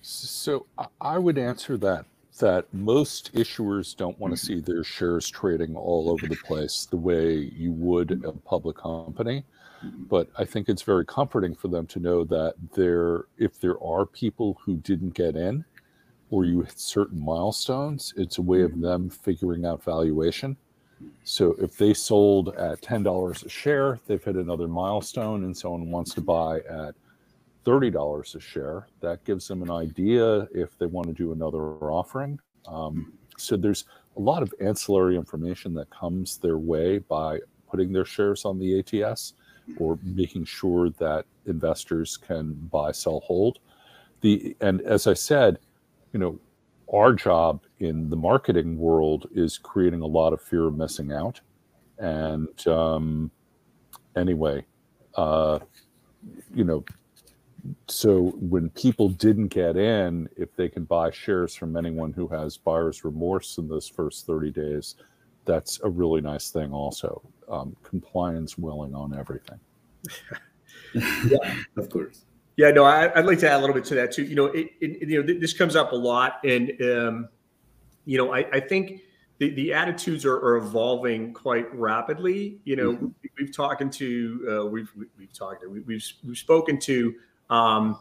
So 0.00 0.66
I 1.00 1.18
would 1.18 1.38
answer 1.38 1.76
that 1.78 2.06
that 2.38 2.72
most 2.72 3.34
issuers 3.34 3.96
don't 3.96 4.18
want 4.20 4.32
to 4.32 4.36
see 4.36 4.60
their 4.60 4.84
shares 4.84 5.28
trading 5.28 5.74
all 5.76 6.08
over 6.08 6.26
the 6.26 6.36
place 6.36 6.86
the 6.88 6.96
way 6.96 7.34
you 7.34 7.72
would 7.72 8.22
a 8.24 8.32
public 8.32 8.76
company. 8.76 9.44
But 9.82 10.28
I 10.36 10.44
think 10.44 10.68
it's 10.68 10.82
very 10.82 11.06
comforting 11.06 11.54
for 11.54 11.68
them 11.68 11.86
to 11.88 12.00
know 12.00 12.24
that 12.24 12.54
there, 12.74 13.26
if 13.36 13.60
there 13.60 13.82
are 13.82 14.04
people 14.06 14.58
who 14.64 14.76
didn't 14.78 15.14
get 15.14 15.36
in, 15.36 15.64
or 16.30 16.44
you 16.44 16.62
hit 16.62 16.78
certain 16.78 17.24
milestones, 17.24 18.12
it's 18.16 18.38
a 18.38 18.42
way 18.42 18.62
of 18.62 18.80
them 18.80 19.08
figuring 19.08 19.64
out 19.64 19.82
valuation. 19.82 20.56
So 21.24 21.54
if 21.60 21.76
they 21.78 21.94
sold 21.94 22.54
at 22.56 22.82
ten 22.82 23.02
dollars 23.02 23.44
a 23.44 23.48
share, 23.48 24.00
they've 24.06 24.22
hit 24.22 24.36
another 24.36 24.68
milestone, 24.68 25.44
and 25.44 25.56
someone 25.56 25.90
wants 25.90 26.12
to 26.14 26.20
buy 26.20 26.58
at 26.60 26.94
$30 27.64 28.34
a 28.34 28.40
share. 28.40 28.88
That 29.00 29.24
gives 29.24 29.46
them 29.46 29.62
an 29.62 29.70
idea 29.70 30.48
if 30.54 30.76
they 30.78 30.86
want 30.86 31.06
to 31.08 31.12
do 31.12 31.32
another 31.32 31.60
offering. 31.90 32.40
Um, 32.66 33.12
so 33.36 33.56
there's 33.56 33.84
a 34.16 34.20
lot 34.20 34.42
of 34.42 34.52
ancillary 34.60 35.16
information 35.16 35.74
that 35.74 35.90
comes 35.90 36.38
their 36.38 36.58
way 36.58 36.98
by 36.98 37.38
putting 37.70 37.92
their 37.92 38.04
shares 38.04 38.44
on 38.44 38.58
the 38.58 38.78
ATS 38.78 39.34
or 39.76 39.98
making 40.02 40.44
sure 40.44 40.90
that 40.90 41.26
investors 41.46 42.16
can 42.16 42.54
buy, 42.72 42.92
sell, 42.92 43.20
hold. 43.20 43.58
The 44.20 44.56
and 44.60 44.80
as 44.82 45.06
I 45.06 45.14
said, 45.14 45.58
you 46.12 46.18
know, 46.18 46.38
our 46.92 47.12
job 47.12 47.62
in 47.80 48.10
the 48.10 48.16
marketing 48.16 48.78
world 48.78 49.28
is 49.34 49.58
creating 49.58 50.00
a 50.00 50.06
lot 50.06 50.32
of 50.32 50.40
fear 50.40 50.66
of 50.66 50.76
missing 50.76 51.12
out. 51.12 51.40
And 51.98 52.66
um, 52.66 53.30
anyway, 54.16 54.64
uh, 55.14 55.58
you 56.54 56.64
know, 56.64 56.84
so 57.86 58.30
when 58.40 58.70
people 58.70 59.08
didn't 59.08 59.48
get 59.48 59.76
in, 59.76 60.28
if 60.36 60.54
they 60.56 60.68
can 60.68 60.84
buy 60.84 61.10
shares 61.10 61.54
from 61.54 61.76
anyone 61.76 62.12
who 62.12 62.28
has 62.28 62.56
buyer's 62.56 63.04
remorse 63.04 63.58
in 63.58 63.68
those 63.68 63.88
first 63.88 64.26
30 64.26 64.50
days, 64.50 64.94
that's 65.48 65.80
a 65.82 65.88
really 65.88 66.20
nice 66.20 66.50
thing 66.50 66.72
also. 66.72 67.20
Um, 67.48 67.74
compliance 67.82 68.56
willing 68.56 68.94
on 68.94 69.18
everything. 69.18 69.58
yeah, 70.94 71.54
of 71.76 71.88
course. 71.88 72.24
Yeah, 72.56 72.70
no, 72.70 72.84
I, 72.84 73.06
would 73.16 73.26
like 73.26 73.38
to 73.40 73.50
add 73.50 73.58
a 73.58 73.60
little 73.60 73.74
bit 73.74 73.84
to 73.86 73.94
that 73.96 74.12
too. 74.12 74.24
You 74.24 74.36
know, 74.36 74.46
it, 74.46 74.68
it, 74.80 75.08
you 75.08 75.22
know, 75.22 75.40
this 75.40 75.52
comes 75.52 75.74
up 75.74 75.92
a 75.92 75.96
lot, 75.96 76.40
and 76.44 76.70
um, 76.82 77.28
you 78.04 78.18
know, 78.18 78.32
I, 78.32 78.46
I 78.52 78.60
think 78.60 79.00
the, 79.38 79.50
the 79.54 79.72
attitudes 79.72 80.24
are, 80.24 80.36
are, 80.36 80.56
evolving 80.56 81.32
quite 81.32 81.72
rapidly. 81.74 82.58
You 82.64 82.76
know, 82.76 82.92
mm-hmm. 82.92 83.06
we've 83.38 83.54
talking 83.54 83.90
to 83.90 84.48
uh, 84.50 84.66
we've 84.66 84.92
we've 85.16 85.32
talked 85.32 85.64
we, 85.68 85.80
we've 85.80 86.12
we've 86.26 86.36
spoken 86.36 86.78
to 86.80 87.14
um, 87.48 87.98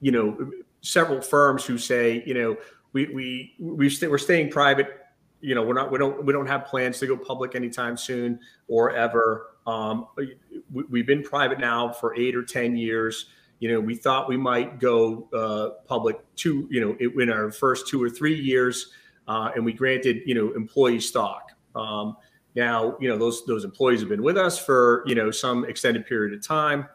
you 0.00 0.10
know, 0.10 0.50
several 0.80 1.20
firms 1.20 1.64
who 1.64 1.78
say, 1.78 2.22
you 2.26 2.34
know, 2.34 2.56
we 2.92 3.06
we 3.06 3.54
we 3.58 3.88
st- 3.88 4.10
we're 4.10 4.18
staying 4.18 4.50
private. 4.50 4.99
You 5.40 5.54
know, 5.54 5.62
we're 5.62 5.74
not 5.74 5.90
we 5.90 5.98
don't 5.98 6.24
we 6.24 6.32
don't 6.32 6.46
have 6.46 6.66
plans 6.66 6.98
to 7.00 7.06
go 7.06 7.16
public 7.16 7.54
anytime 7.54 7.96
soon 7.96 8.40
or 8.68 8.90
ever. 8.90 9.46
Um, 9.66 10.06
we, 10.72 11.00
have 11.00 11.06
been 11.06 11.22
private 11.22 11.58
now 11.58 11.92
for 11.92 12.14
eight 12.16 12.36
or 12.36 12.42
ten 12.42 12.76
years. 12.76 13.26
You 13.58 13.72
know, 13.72 13.80
we 13.80 13.94
thought 13.94 14.28
we 14.28 14.36
might 14.36 14.80
go 14.80 15.28
uh, 15.32 15.82
public 15.86 16.18
two. 16.36 16.68
You 16.70 16.80
know, 16.98 17.22
in 17.22 17.30
our 17.30 17.50
first 17.50 17.88
two 17.88 18.02
or 18.02 18.10
three 18.10 18.38
years, 18.38 18.92
uh, 19.28 19.50
and 19.54 19.64
we 19.64 19.72
granted 19.72 20.22
you 20.26 20.34
know 20.34 20.52
employee 20.52 21.00
stock. 21.00 21.52
Um, 21.74 22.16
now, 22.54 22.96
you 23.00 23.08
know 23.08 23.16
those 23.16 23.44
those 23.46 23.64
employees 23.64 24.00
have 24.00 24.08
been 24.08 24.22
with 24.22 24.36
us 24.36 24.58
for 24.58 25.02
you 25.06 25.14
know 25.14 25.30
some 25.30 25.64
extended 25.64 26.06
period 26.06 26.34
of 26.34 26.46
time 26.46 26.86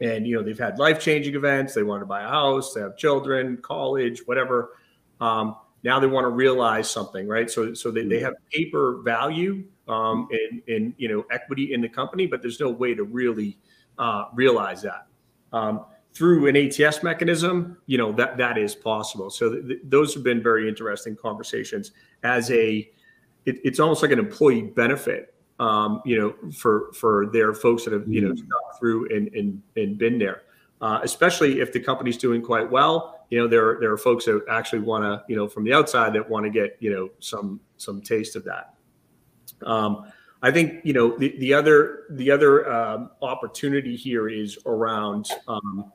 and 0.00 0.26
you 0.26 0.36
know 0.36 0.42
they've 0.42 0.58
had 0.58 0.78
life 0.78 1.00
changing 1.00 1.34
events 1.34 1.74
they 1.74 1.82
want 1.82 2.00
to 2.00 2.06
buy 2.06 2.22
a 2.22 2.28
house 2.28 2.72
they 2.74 2.80
have 2.80 2.96
children 2.96 3.56
college 3.58 4.20
whatever 4.26 4.70
um, 5.20 5.56
now 5.82 6.00
they 6.00 6.06
want 6.06 6.24
to 6.24 6.30
realize 6.30 6.90
something 6.90 7.26
right 7.26 7.50
so 7.50 7.74
so 7.74 7.90
they, 7.90 8.02
they 8.02 8.16
mm-hmm. 8.16 8.26
have 8.26 8.34
paper 8.52 9.00
value 9.04 9.64
um, 9.88 10.28
and 10.30 10.62
and 10.68 10.94
you 10.98 11.08
know 11.08 11.24
equity 11.30 11.72
in 11.72 11.80
the 11.80 11.88
company 11.88 12.26
but 12.26 12.42
there's 12.42 12.60
no 12.60 12.70
way 12.70 12.94
to 12.94 13.04
really 13.04 13.58
uh, 13.98 14.24
realize 14.34 14.82
that 14.82 15.06
um, 15.52 15.84
through 16.14 16.46
an 16.46 16.56
ats 16.56 17.02
mechanism 17.02 17.76
you 17.86 17.98
know 17.98 18.12
that 18.12 18.36
that 18.36 18.58
is 18.58 18.74
possible 18.74 19.30
so 19.30 19.50
th- 19.50 19.66
th- 19.66 19.80
those 19.84 20.14
have 20.14 20.22
been 20.22 20.42
very 20.42 20.68
interesting 20.68 21.16
conversations 21.16 21.92
as 22.22 22.50
a 22.50 22.90
it, 23.46 23.58
it's 23.64 23.80
almost 23.80 24.02
like 24.02 24.10
an 24.10 24.18
employee 24.18 24.62
benefit 24.62 25.34
um, 25.60 26.02
you 26.04 26.18
know, 26.18 26.52
for 26.52 26.92
for 26.92 27.26
their 27.32 27.52
folks 27.52 27.84
that 27.84 27.92
have 27.92 28.06
you 28.08 28.20
know 28.20 28.32
mm-hmm. 28.32 28.78
through 28.78 29.08
and 29.14 29.28
and, 29.34 29.62
and 29.76 29.98
been 29.98 30.18
there. 30.18 30.42
Uh, 30.80 31.00
especially 31.02 31.60
if 31.60 31.72
the 31.72 31.80
company's 31.80 32.16
doing 32.16 32.40
quite 32.40 32.70
well, 32.70 33.17
you 33.30 33.38
know, 33.38 33.46
there 33.46 33.78
there 33.80 33.92
are 33.92 33.98
folks 33.98 34.24
that 34.24 34.44
actually 34.48 34.80
want 34.80 35.04
to, 35.04 35.22
you 35.28 35.36
know, 35.36 35.48
from 35.48 35.64
the 35.64 35.72
outside 35.72 36.12
that 36.14 36.28
want 36.28 36.44
to 36.44 36.50
get 36.50 36.76
you 36.80 36.90
know 36.92 37.10
some 37.20 37.60
some 37.76 38.00
taste 38.00 38.36
of 38.36 38.44
that. 38.44 38.74
Um, 39.64 40.10
I 40.42 40.50
think 40.50 40.84
you 40.84 40.92
know 40.92 41.16
the, 41.16 41.36
the 41.38 41.52
other 41.52 42.04
the 42.10 42.30
other 42.30 42.70
um, 42.70 43.10
opportunity 43.20 43.96
here 43.96 44.28
is 44.28 44.58
around 44.66 45.28
um, 45.46 45.92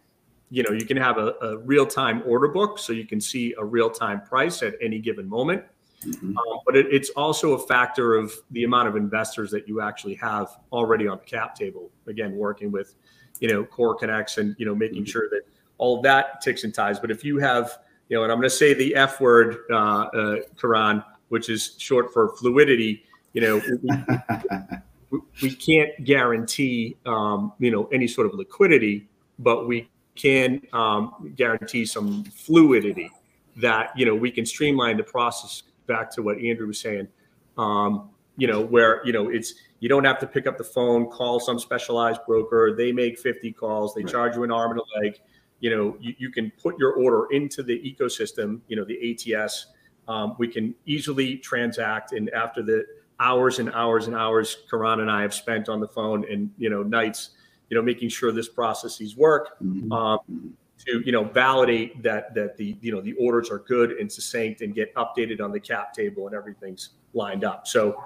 you 0.49 0.63
know 0.63 0.71
you 0.71 0.85
can 0.85 0.97
have 0.97 1.17
a, 1.17 1.33
a 1.41 1.57
real 1.59 1.85
time 1.85 2.21
order 2.25 2.49
book 2.49 2.77
so 2.77 2.93
you 2.93 3.05
can 3.05 3.19
see 3.21 3.55
a 3.57 3.63
real 3.63 3.89
time 3.89 4.21
price 4.21 4.61
at 4.61 4.75
any 4.81 4.99
given 4.99 5.27
moment. 5.27 5.63
Mm-hmm. 6.05 6.37
Um, 6.37 6.59
but 6.65 6.75
it, 6.75 6.87
it's 6.91 7.09
also 7.11 7.53
a 7.53 7.59
factor 7.59 8.15
of 8.15 8.33
the 8.51 8.63
amount 8.63 8.87
of 8.87 8.95
investors 8.95 9.51
that 9.51 9.67
you 9.67 9.81
actually 9.81 10.15
have 10.15 10.49
already 10.71 11.07
on 11.07 11.19
the 11.19 11.23
cap 11.23 11.55
table. 11.55 11.89
Again, 12.07 12.35
working 12.35 12.71
with, 12.71 12.95
you 13.39 13.47
know, 13.47 13.63
KoreConX 13.63 14.37
and, 14.37 14.55
you 14.57 14.65
know, 14.65 14.75
making 14.75 15.03
mm-hmm. 15.03 15.11
sure 15.11 15.29
that 15.29 15.43
all 15.83 16.01
that 16.01 16.39
ticks 16.39 16.63
and 16.63 16.73
ties. 16.73 16.97
But 16.97 17.11
if 17.11 17.25
you 17.25 17.39
have, 17.39 17.79
you 18.07 18.15
know, 18.15 18.23
and 18.23 18.31
I'm 18.31 18.37
going 18.37 18.49
to 18.49 18.55
say 18.55 18.73
the 18.73 18.95
F 18.95 19.19
word, 19.19 19.57
uh, 19.69 19.75
uh, 19.75 20.35
Karan, 20.57 21.03
which 21.27 21.49
is 21.49 21.75
short 21.77 22.13
for 22.13 22.29
fluidity, 22.37 23.03
you 23.33 23.41
know, 23.41 23.61
we, 25.09 25.19
we 25.41 25.53
can't 25.53 25.91
guarantee, 26.05 26.95
um, 27.05 27.51
you 27.59 27.69
know, 27.69 27.89
any 27.91 28.07
sort 28.07 28.27
of 28.27 28.33
liquidity, 28.33 29.09
but 29.39 29.67
we 29.67 29.89
can 30.15 30.61
um, 30.71 31.33
guarantee 31.35 31.85
some 31.85 32.23
fluidity 32.23 33.11
that, 33.57 33.91
you 33.97 34.05
know, 34.05 34.15
we 34.15 34.31
can 34.31 34.45
streamline 34.45 34.95
the 34.95 35.03
process 35.03 35.63
back 35.85 36.09
to 36.11 36.21
what 36.21 36.37
Andrew 36.37 36.67
was 36.67 36.79
saying. 36.79 37.09
Um, 37.57 38.09
you 38.35 38.47
know, 38.47 38.61
where 38.61 39.05
you 39.05 39.13
know 39.13 39.29
it's 39.29 39.53
you 39.79 39.87
don't 39.89 40.05
have 40.05 40.17
to 40.19 40.25
pick 40.25 40.47
up 40.47 40.57
the 40.57 40.63
phone, 40.63 41.05
call 41.07 41.39
some 41.39 41.59
specialized 41.59 42.21
broker. 42.25 42.73
They 42.75 42.91
make 42.91 43.19
50 43.19 43.51
calls, 43.51 43.93
they 43.93 44.01
right. 44.01 44.11
charge 44.11 44.35
you 44.35 44.43
an 44.43 44.49
arm 44.49 44.71
and 44.71 44.79
a 44.79 44.99
leg. 44.99 45.19
You 45.63 45.69
know, 45.69 45.97
you, 46.01 46.13
you 46.17 46.29
can 46.29 46.51
put 46.61 46.77
your 46.77 46.91
order 46.93 47.27
into 47.31 47.63
the 47.63 47.79
ecosystem, 47.79 48.59
you 48.67 48.75
know, 48.75 48.83
the 48.83 49.33
ATS. 49.33 49.67
Um, 50.09 50.35
we 50.37 50.49
can 50.49 50.75
easily 50.85 51.37
transact. 51.37 52.11
And 52.11 52.29
after 52.31 52.61
the 52.61 52.85
hours 53.21 53.59
and 53.59 53.71
hours 53.71 54.07
and 54.07 54.15
hours 54.15 54.57
Karan 54.69 54.99
and 54.99 55.09
I 55.09 55.21
have 55.21 55.33
spent 55.33 55.69
on 55.69 55.79
the 55.79 55.87
phone 55.87 56.29
and, 56.29 56.51
you 56.57 56.69
know, 56.69 56.83
nights, 56.83 57.29
you 57.69 57.77
know, 57.77 57.81
making 57.81 58.09
sure 58.09 58.33
this 58.33 58.49
processes 58.49 59.15
work. 59.15 59.57
Mm-hmm. 59.63 59.89
Um, 59.93 60.57
to 60.85 61.01
you 61.05 61.13
know 61.13 61.23
validate 61.23 62.01
that 62.03 62.33
that 62.33 62.57
the 62.57 62.75
you 62.81 62.91
know 62.91 62.99
the 62.99 63.13
orders 63.13 63.49
are 63.49 63.59
good 63.59 63.91
and 63.91 64.11
succinct 64.11 64.61
and 64.61 64.75
get 64.75 64.93
updated 64.95 65.39
on 65.39 65.51
the 65.51 65.59
cap 65.59 65.93
table 65.93 66.25
and 66.27 66.35
everything's 66.35 66.89
lined 67.13 67.45
up. 67.45 67.67
So 67.67 68.03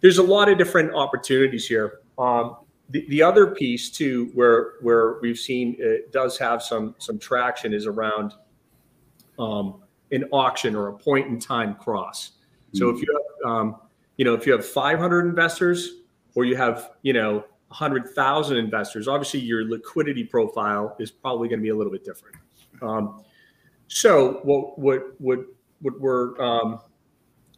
there's 0.00 0.18
a 0.18 0.22
lot 0.22 0.48
of 0.48 0.58
different 0.58 0.94
opportunities 0.94 1.68
here. 1.68 2.00
Um, 2.18 2.56
the, 2.90 3.06
the 3.08 3.22
other 3.22 3.48
piece 3.48 3.90
too, 3.90 4.30
where 4.34 4.74
where 4.80 5.18
we've 5.20 5.38
seen 5.38 5.76
it 5.78 6.12
does 6.12 6.38
have 6.38 6.62
some 6.62 6.94
some 6.98 7.18
traction, 7.18 7.72
is 7.72 7.86
around 7.86 8.34
um, 9.38 9.82
an 10.10 10.24
auction 10.32 10.74
or 10.74 10.88
a 10.88 10.92
point 10.94 11.26
in 11.28 11.38
time 11.38 11.74
cross. 11.74 12.32
So 12.74 12.86
mm-hmm. 12.86 12.96
if 12.96 13.02
you 13.02 13.22
have 13.44 13.50
um, 13.50 13.76
you 14.16 14.24
know 14.24 14.34
if 14.34 14.46
you 14.46 14.52
have 14.52 14.64
500 14.64 15.26
investors 15.26 16.00
or 16.34 16.44
you 16.44 16.56
have 16.56 16.90
you 17.02 17.12
know 17.12 17.44
100,000 17.68 18.56
investors, 18.56 19.08
obviously 19.08 19.40
your 19.40 19.68
liquidity 19.68 20.24
profile 20.24 20.96
is 20.98 21.10
probably 21.10 21.48
going 21.48 21.60
to 21.60 21.62
be 21.62 21.68
a 21.68 21.76
little 21.76 21.92
bit 21.92 22.04
different. 22.04 22.36
Um, 22.80 23.22
so 23.88 24.40
what 24.44 24.78
what 24.78 25.14
what 25.18 25.40
what 25.80 26.00
we're 26.00 26.40
um, 26.40 26.80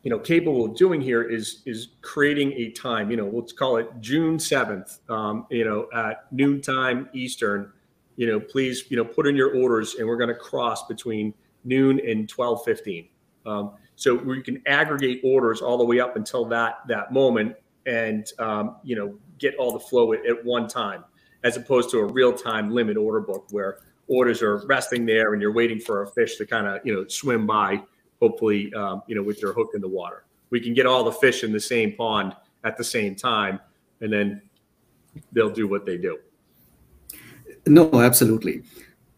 you 0.03 0.11
know 0.11 0.19
capable 0.19 0.65
of 0.65 0.77
doing 0.77 1.01
here 1.01 1.23
is 1.23 1.63
is 1.67 1.89
creating 2.03 2.53
a 2.53 2.71
time. 2.71 3.11
You 3.11 3.17
know, 3.17 3.31
let's 3.33 3.53
call 3.53 3.77
it 3.77 3.89
June 4.01 4.39
7th. 4.39 4.99
Um, 5.11 5.47
you 5.51 5.65
know, 5.65 5.89
at 5.95 6.33
noontime 6.33 7.09
Eastern. 7.13 7.73
You 8.17 8.27
know, 8.27 8.41
please 8.41 8.85
you 8.91 8.97
know 8.97 9.05
put 9.05 9.27
in 9.27 9.37
your 9.37 9.55
orders, 9.57 9.95
and 9.95 10.07
we're 10.07 10.17
going 10.17 10.29
to 10.29 10.35
cross 10.35 10.87
between 10.87 11.35
noon 11.65 12.01
and 12.07 12.29
12:15. 12.29 13.09
Um, 13.47 13.73
so 13.97 14.15
we 14.15 14.43
can 14.43 14.63
aggregate 14.67 15.21
orders 15.25 15.61
all 15.61 15.79
the 15.79 15.85
way 15.85 16.01
up 16.01 16.17
until 16.17 16.45
that 16.47 16.79
that 16.89 17.13
moment, 17.13 17.57
and 17.87 18.27
um, 18.39 18.77
you 18.83 18.97
know 18.97 19.19
get 19.39 19.55
all 19.57 19.73
the 19.73 19.81
flow 19.81 20.13
at, 20.13 20.25
at 20.27 20.45
one 20.45 20.69
time, 20.69 21.05
as 21.45 21.57
opposed 21.57 21.91
to 21.91 21.99
a 21.99 22.05
real 22.05 22.33
time 22.33 22.71
limit 22.71 22.97
order 22.97 23.21
book 23.21 23.47
where 23.51 23.79
orders 24.09 24.43
are 24.43 24.67
resting 24.67 25.07
there 25.07 25.33
and 25.33 25.41
you're 25.41 25.53
waiting 25.53 25.79
for 25.79 26.03
a 26.03 26.09
fish 26.09 26.37
to 26.37 26.47
kind 26.47 26.67
of 26.67 26.81
you 26.85 26.95
know 26.95 27.07
swim 27.09 27.47
by, 27.47 27.83
hopefully 28.21 28.73
um, 28.75 29.03
you 29.07 29.15
know 29.15 29.23
with 29.23 29.41
your 29.43 29.53
hook 29.53 29.71
in 29.75 29.81
the 29.81 29.89
water. 29.89 30.25
We 30.51 30.61
can 30.61 30.75
get 30.75 30.87
all 30.87 31.05
the 31.05 31.13
fish 31.13 31.45
in 31.45 31.53
the 31.53 31.61
same 31.61 31.93
pond 31.93 32.35
at 32.65 32.77
the 32.77 32.85
same 32.85 33.15
time, 33.15 33.61
and 34.01 34.13
then 34.13 34.43
they'll 35.33 35.51
do 35.51 35.69
what 35.69 35.87
they 35.87 35.97
do. 35.97 36.19
No, 37.67 38.01
absolutely. 38.01 38.63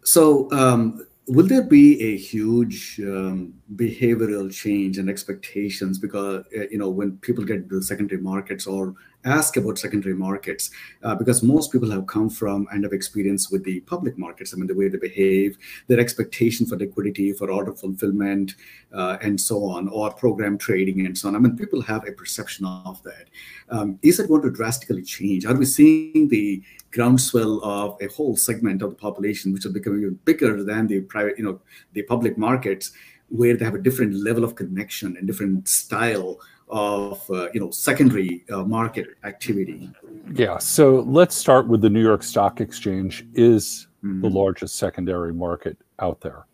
So 0.05 0.51
um, 0.53 1.07
will 1.29 1.47
there 1.47 1.63
be 1.63 2.03
a 2.03 2.17
huge 2.17 3.01
um, 3.01 3.55
behavioral 3.77 4.53
change 4.53 4.99
and 4.99 5.09
expectations 5.09 5.99
because 5.99 6.45
uh, 6.57 6.65
you 6.71 6.79
know 6.79 6.91
when 6.91 7.17
people 7.19 7.45
get 7.45 7.69
to 7.69 7.77
the 7.77 7.83
secondary 7.83 8.21
markets 8.21 8.67
or 8.67 8.95
ask 9.25 9.57
about 9.57 9.79
secondary 9.79 10.15
markets 10.15 10.71
uh, 11.03 11.15
because 11.15 11.43
most 11.43 11.73
people 11.73 11.91
have 11.91 12.07
come 12.07 12.29
from 12.29 12.67
and 12.73 12.85
have 12.85 12.93
experience 12.93 13.51
with 13.51 13.65
the 13.65 13.81
public 13.81 14.19
markets. 14.19 14.53
I 14.53 14.57
mean, 14.57 14.67
the 14.67 14.75
way 14.75 14.89
they 14.89 14.99
behave, 14.99 15.57
their 15.87 16.01
expectation 16.01 16.67
for 16.67 16.77
liquidity, 16.77 17.33
for 17.33 17.51
order 17.51 17.73
fulfillment, 17.73 18.55
uh, 18.93 19.19
and 19.21 19.41
so 19.41 19.65
on, 19.65 19.89
or 19.89 20.13
program 20.13 20.59
trading 20.59 21.07
and 21.07 21.17
so 21.17 21.29
on. 21.29 21.37
I 21.37 21.39
mean, 21.39 21.57
people 21.57 21.83
have 21.83 22.07
a 22.07 22.13
perception 22.13 22.67
of 22.67 23.03
that. 23.05 23.29
Um, 23.71 23.99
is 24.03 24.19
it 24.19 24.29
going 24.29 24.43
to 24.43 24.51
drastically 24.51 25.03
change? 25.03 25.47
Are 25.47 25.55
we 25.55 25.65
seeing 25.65 26.29
the 26.29 26.63
groundswell 26.93 27.65
of 27.65 27.97
a 28.01 28.07
whole 28.09 28.37
segment 28.37 28.83
of 28.83 28.91
the 28.91 28.97
population, 28.97 29.53
which 29.53 29.65
is 29.65 29.73
becoming 29.73 30.19
bigger 30.25 30.63
than 30.63 30.87
the 30.87 31.01
private, 31.01 31.39
you 31.39 31.45
know, 31.45 31.61
the 31.95 32.03
public 32.03 32.37
markets, 32.37 32.93
where 33.29 33.57
they 33.57 33.65
have 33.65 33.75
a 33.75 33.83
different 33.83 34.15
level 34.15 34.45
of 34.45 34.55
connection 34.55 35.17
and 35.17 35.27
different 35.27 35.67
style 35.67 36.39
of 36.69 37.29
uh, 37.31 37.49
you 37.53 37.61
know 37.61 37.71
secondary 37.71 38.45
uh, 38.51 38.65
market 38.65 39.09
activity 39.25 39.91
yeah 40.35 40.59
so 40.59 41.01
let's 41.01 41.35
start 41.35 41.69
with 41.69 41.81
the 41.81 41.91
new 41.91 42.03
york 42.03 42.23
stock 42.23 42.61
exchange 42.61 43.27
is 43.35 43.89
mm-hmm. 44.03 44.21
the 44.21 44.29
largest 44.29 44.77
secondary 44.77 45.33
market 45.33 45.77
out 45.99 46.21
there 46.21 46.47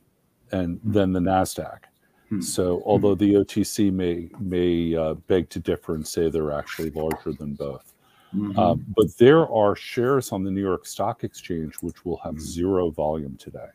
and 0.53 0.79
mm-hmm. 0.79 0.93
then 0.93 1.13
the 1.13 1.21
nasdaq 1.21 1.81
mm-hmm. 2.27 2.41
so 2.41 2.83
although 2.85 3.15
the 3.15 3.35
otc 3.35 3.93
may 3.93 4.29
may 4.41 4.95
uh, 4.97 5.15
beg 5.15 5.49
to 5.49 5.59
differ 5.59 5.95
and 5.95 6.07
say 6.07 6.29
they're 6.29 6.53
actually 6.53 6.91
larger 6.91 7.33
than 7.33 7.55
both 7.55 7.95
mm-hmm. 8.35 8.59
uh, 8.59 8.75
but 8.97 9.07
there 9.19 9.49
are 9.53 9.77
shares 9.77 10.33
on 10.33 10.43
the 10.43 10.51
new 10.51 10.63
york 10.63 10.87
stock 10.87 11.23
exchange 11.23 11.75
which 11.81 12.05
will 12.05 12.19
have 12.19 12.35
mm-hmm. 12.35 12.45
zero 12.45 12.91
volume 12.91 13.37
today 13.37 13.69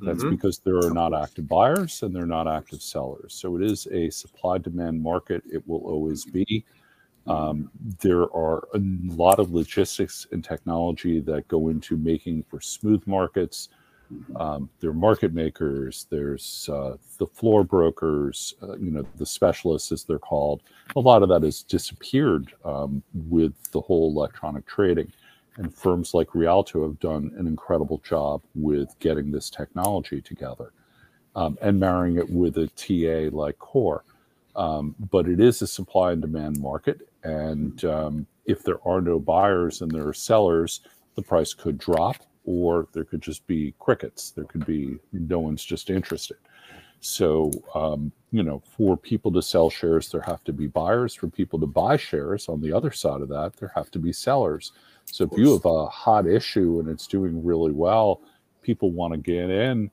that's 0.00 0.20
mm-hmm. 0.20 0.30
because 0.30 0.58
there 0.58 0.78
are 0.78 0.90
not 0.90 1.12
active 1.14 1.48
buyers 1.48 2.02
and 2.02 2.14
they're 2.14 2.26
not 2.26 2.46
active 2.46 2.82
sellers. 2.82 3.34
So 3.34 3.56
it 3.56 3.62
is 3.62 3.86
a 3.88 4.10
supply 4.10 4.58
demand 4.58 5.02
market. 5.02 5.42
It 5.50 5.66
will 5.66 5.80
always 5.80 6.24
be. 6.24 6.64
Um, 7.26 7.70
there 8.00 8.32
are 8.34 8.68
a 8.74 8.78
lot 8.78 9.38
of 9.38 9.52
logistics 9.52 10.26
and 10.32 10.42
technology 10.42 11.20
that 11.20 11.48
go 11.48 11.68
into 11.68 11.96
making 11.96 12.44
for 12.48 12.60
smooth 12.60 13.06
markets. 13.06 13.68
Um, 14.36 14.70
there 14.80 14.88
are 14.88 14.94
market 14.94 15.34
makers. 15.34 16.06
There's 16.08 16.70
uh, 16.72 16.96
the 17.18 17.26
floor 17.26 17.64
brokers. 17.64 18.54
Uh, 18.62 18.76
you 18.78 18.90
know 18.90 19.04
the 19.16 19.26
specialists, 19.26 19.92
as 19.92 20.04
they're 20.04 20.18
called. 20.18 20.62
A 20.96 21.00
lot 21.00 21.22
of 21.22 21.28
that 21.28 21.42
has 21.42 21.62
disappeared 21.62 22.54
um, 22.64 23.02
with 23.12 23.52
the 23.72 23.80
whole 23.82 24.10
electronic 24.10 24.64
trading 24.66 25.12
and 25.58 25.74
firms 25.74 26.14
like 26.14 26.34
Rialto 26.34 26.84
have 26.84 26.98
done 27.00 27.32
an 27.36 27.46
incredible 27.46 27.98
job 27.98 28.42
with 28.54 28.98
getting 29.00 29.30
this 29.30 29.50
technology 29.50 30.22
together 30.22 30.72
um, 31.36 31.58
and 31.60 31.78
marrying 31.78 32.16
it 32.16 32.30
with 32.30 32.56
a 32.56 32.68
TA 32.68 33.36
like 33.36 33.58
Core. 33.58 34.04
Um, 34.56 34.94
but 35.10 35.28
it 35.28 35.40
is 35.40 35.60
a 35.62 35.66
supply 35.66 36.12
and 36.12 36.22
demand 36.22 36.58
market, 36.60 37.08
and 37.22 37.84
um, 37.84 38.26
if 38.46 38.62
there 38.64 38.78
are 38.84 39.00
no 39.00 39.20
buyers 39.20 39.82
and 39.82 39.90
there 39.90 40.08
are 40.08 40.14
sellers, 40.14 40.80
the 41.14 41.22
price 41.22 41.54
could 41.54 41.78
drop, 41.78 42.16
or 42.44 42.88
there 42.92 43.04
could 43.04 43.20
just 43.20 43.46
be 43.46 43.74
crickets. 43.78 44.30
There 44.30 44.46
could 44.46 44.66
be 44.66 44.98
no 45.12 45.38
one's 45.38 45.64
just 45.64 45.90
interested. 45.90 46.38
So, 47.00 47.52
um, 47.74 48.10
you 48.32 48.42
know, 48.42 48.62
for 48.76 48.96
people 48.96 49.30
to 49.32 49.42
sell 49.42 49.70
shares, 49.70 50.10
there 50.10 50.22
have 50.22 50.42
to 50.44 50.52
be 50.52 50.66
buyers. 50.66 51.14
For 51.14 51.28
people 51.28 51.60
to 51.60 51.66
buy 51.66 51.96
shares, 51.96 52.48
on 52.48 52.60
the 52.60 52.72
other 52.72 52.90
side 52.90 53.20
of 53.20 53.28
that, 53.28 53.56
there 53.58 53.72
have 53.74 53.90
to 53.92 53.98
be 53.98 54.12
sellers. 54.12 54.72
So 55.12 55.24
if 55.24 55.38
you 55.38 55.52
have 55.52 55.64
a 55.64 55.86
hot 55.86 56.26
issue 56.26 56.80
and 56.80 56.88
it's 56.88 57.06
doing 57.06 57.44
really 57.44 57.72
well, 57.72 58.20
people 58.62 58.90
want 58.90 59.14
to 59.14 59.18
get 59.18 59.50
in. 59.50 59.90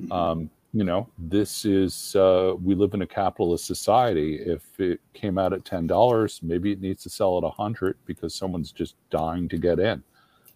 Mm-hmm. 0.00 0.12
Um, 0.12 0.50
you 0.72 0.84
know, 0.84 1.08
this 1.18 1.66
is 1.66 2.16
uh, 2.16 2.54
we 2.62 2.74
live 2.74 2.94
in 2.94 3.02
a 3.02 3.06
capitalist 3.06 3.66
society. 3.66 4.36
If 4.36 4.62
it 4.80 5.00
came 5.12 5.36
out 5.36 5.52
at 5.52 5.64
ten 5.66 5.86
dollars, 5.86 6.40
maybe 6.42 6.72
it 6.72 6.80
needs 6.80 7.02
to 7.02 7.10
sell 7.10 7.36
at 7.36 7.44
a 7.44 7.50
hundred 7.50 7.98
because 8.06 8.34
someone's 8.34 8.72
just 8.72 8.94
dying 9.10 9.48
to 9.50 9.58
get 9.58 9.78
in. 9.78 10.02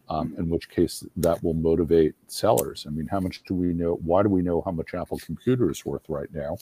Um, 0.09 0.31
mm-hmm. 0.31 0.41
in 0.41 0.49
which 0.49 0.71
case, 0.71 1.05
that 1.17 1.43
will 1.43 1.55
motivate 1.55 2.15
sellers. 2.29 2.87
I 2.87 2.91
mean, 2.91 3.09
how 3.09 3.21
much 3.21 3.43
do 3.45 3.55
we 3.55 3.75
know? 3.75 3.99
Why 4.05 4.23
do 4.23 4.29
we 4.31 4.41
know 4.41 4.63
how 4.65 4.71
much 4.71 4.95
Apple 4.95 5.19
Computer 5.19 5.71
is 5.71 5.85
worth 5.85 6.09
right 6.09 6.33
now? 6.33 6.57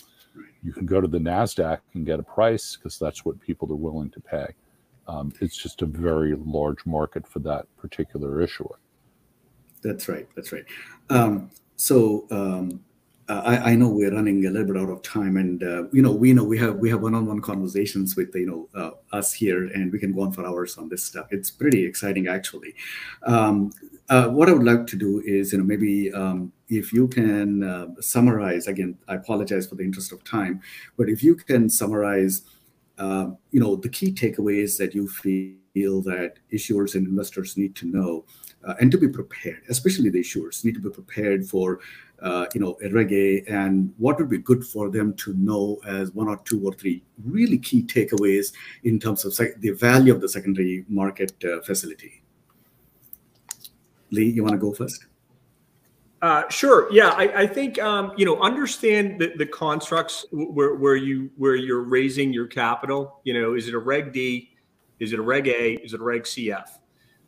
You 0.63 0.73
can 0.73 0.87
go 0.87 1.01
to 1.01 1.07
the 1.07 1.19
Nasdaq 1.19 1.79
and 1.93 2.05
get 2.05 2.19
a 2.19 2.25
price 2.25 2.75
because 2.75 2.99
that's 2.99 3.25
what 3.25 3.39
people 3.41 3.71
are 3.71 3.77
willing 3.77 4.11
to 4.11 4.21
pay. 4.21 4.47
Um, 5.07 5.33
it's 5.41 5.57
just 5.57 5.83
a 5.83 5.87
very 5.87 6.35
large 6.37 6.85
market 6.87 7.27
for 7.27 7.39
that 7.41 7.67
particular 7.77 8.41
issuer. 8.41 8.79
That's 9.83 10.09
right. 10.09 10.27
That's 10.35 10.51
right. 10.53 10.65
Um, 11.11 11.51
so 11.77 12.27
um, 12.31 12.81
I, 13.29 13.73
I, 13.73 13.75
know 13.75 13.89
we're 13.89 14.13
running 14.13 14.45
a 14.47 14.51
little 14.51 14.67
bit 14.67 14.77
out 14.77 14.91
of 14.91 15.03
time, 15.03 15.37
and 15.37 15.63
uh, 15.63 15.85
you 15.93 16.03
know 16.03 16.13
we 16.13 16.33
know 16.33 16.45
we 16.45 16.59
have 16.59 16.77
we 16.77 16.91
have 16.91 17.01
one-on-one 17.01 17.41
conversations 17.41 18.17
with 18.17 18.35
you 18.35 18.47
know 18.47 18.69
uh, 18.81 19.17
us 19.17 19.33
here, 19.33 19.65
and 19.65 19.91
we 19.93 19.99
can 19.99 20.13
go 20.13 20.23
on 20.23 20.33
for 20.33 20.47
hours 20.47 20.77
on 20.77 20.89
this 20.89 21.05
stuff. 21.05 21.27
It's 21.31 21.51
pretty 21.51 21.85
exciting, 21.85 22.29
actually. 22.29 22.75
Um, 23.23 23.73
uh, 24.11 24.29
what 24.29 24.51
I 24.51 24.53
would 24.53 24.67
like 24.67 24.87
to 24.89 24.97
do 24.97 25.23
is 25.25 25.53
you 25.53 25.59
know 25.59 25.65
maybe 25.65 26.13
um, 26.13 26.53
if 26.69 26.93
you 26.93 27.09
can 27.09 27.63
uh, 27.63 27.87
summarize 28.01 28.67
again. 28.67 28.99
I 29.09 29.15
apologize 29.15 29.67
for 29.67 29.77
the 29.77 29.85
interest 29.85 30.13
of 30.13 30.23
time, 30.25 30.61
but 30.99 31.09
if 31.09 31.23
you 31.23 31.35
can 31.35 31.71
summarize 31.71 32.43
you 32.99 33.61
know, 33.61 33.77
the 33.77 33.89
key 33.89 34.13
takeaways 34.13 34.77
that 34.79 34.95
you 34.95 35.09
feel 35.09 36.01
that 36.03 36.35
issuers 36.53 36.95
and 36.95 37.07
investors 37.07 37.57
need 37.57 37.75
to 37.77 37.87
know 37.87 38.25
uh, 38.67 38.75
and 38.81 38.91
to 38.91 38.99
be 38.99 39.09
prepared, 39.09 39.63
especially 39.69 40.11
the 40.11 40.21
issuers 40.21 40.65
need 40.65 40.75
to 40.75 40.81
be 40.81 40.91
prepared 40.91 41.47
for, 41.47 41.81
uh, 42.23 42.47
you 42.55 42.61
know, 42.61 42.77
a 42.83 42.89
Reg 42.91 43.13
A 43.13 43.43
and 43.49 43.93
what 43.99 44.19
would 44.19 44.31
be 44.31 44.39
good 44.39 44.65
for 44.65 44.91
them 44.91 45.15
to 45.15 45.35
know 45.35 45.81
as 45.87 46.13
one 46.13 46.29
or 46.29 46.39
two 46.45 46.65
or 46.65 46.73
three 46.73 47.03
really 47.25 47.59
key 47.59 47.83
takeaways 47.83 48.53
in 48.85 48.99
terms 48.99 49.25
of 49.25 49.37
the 49.61 49.71
value 49.71 50.15
of 50.15 50.21
the 50.21 50.29
secondary 50.29 50.85
market 50.89 51.33
uh, 51.45 51.61
facility. 51.63 52.23
Lee, 54.11 54.31
you 54.31 54.43
want 54.43 54.53
to 54.53 54.59
go 54.59 54.73
first? 54.73 55.07
Uh, 56.25 56.49
sure. 56.49 56.91
Yeah, 56.91 57.09
I, 57.09 57.43
I 57.43 57.47
think 57.47 57.79
um, 57.83 58.13
you 58.17 58.25
know 58.25 58.41
understand 58.41 59.21
the, 59.21 59.35
the 59.37 59.45
constructs 59.45 60.25
where, 60.33 60.75
where 60.75 60.97
you 60.97 61.31
where 61.37 61.55
you're 61.55 61.83
raising 61.83 62.33
your 62.33 62.47
capital. 62.47 63.21
You 63.25 63.39
know, 63.39 63.53
is 63.53 63.69
it 63.69 63.75
a 63.75 63.79
Reg 63.79 64.15
D? 64.15 64.57
Is 65.01 65.13
it 65.13 65.19
a 65.19 65.23
Reg 65.23 65.49
A? 65.49 65.75
Is 65.75 65.93
it 65.93 66.01
a 66.01 66.03
Reg 66.03 66.23
CF? 66.23 66.67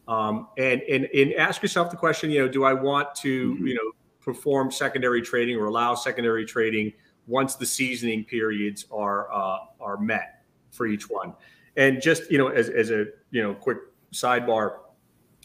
Um, 0.09 0.49
and 0.57 0.81
and 0.81 1.05
and 1.15 1.35
ask 1.35 1.61
yourself 1.61 1.91
the 1.91 1.97
question. 1.99 2.31
You 2.31 2.47
know, 2.47 2.49
do 2.49 2.65
I 2.65 2.73
want 2.73 3.15
to 3.17 3.53
mm-hmm. 3.53 3.67
you 3.67 3.75
know 3.75 3.93
perform 4.19 4.73
secondary 4.73 5.21
trading 5.21 5.57
or 5.57 5.67
allow 5.67 5.95
secondary 5.95 6.47
trading 6.47 6.95
once 7.27 7.55
the 7.55 7.67
seasoning 7.67 8.25
periods 8.25 8.87
are 8.91 9.31
uh, 9.31 9.59
are 9.79 9.99
met 9.99 10.43
for 10.71 10.87
each 10.87 11.11
one? 11.11 11.35
And 11.77 12.01
just 12.01 12.31
you 12.31 12.39
know, 12.39 12.49
as 12.49 12.71
as 12.71 12.91
a 12.91 13.05
you 13.31 13.43
know 13.43 13.53
quick 13.53 13.77
sidebar 14.15 14.79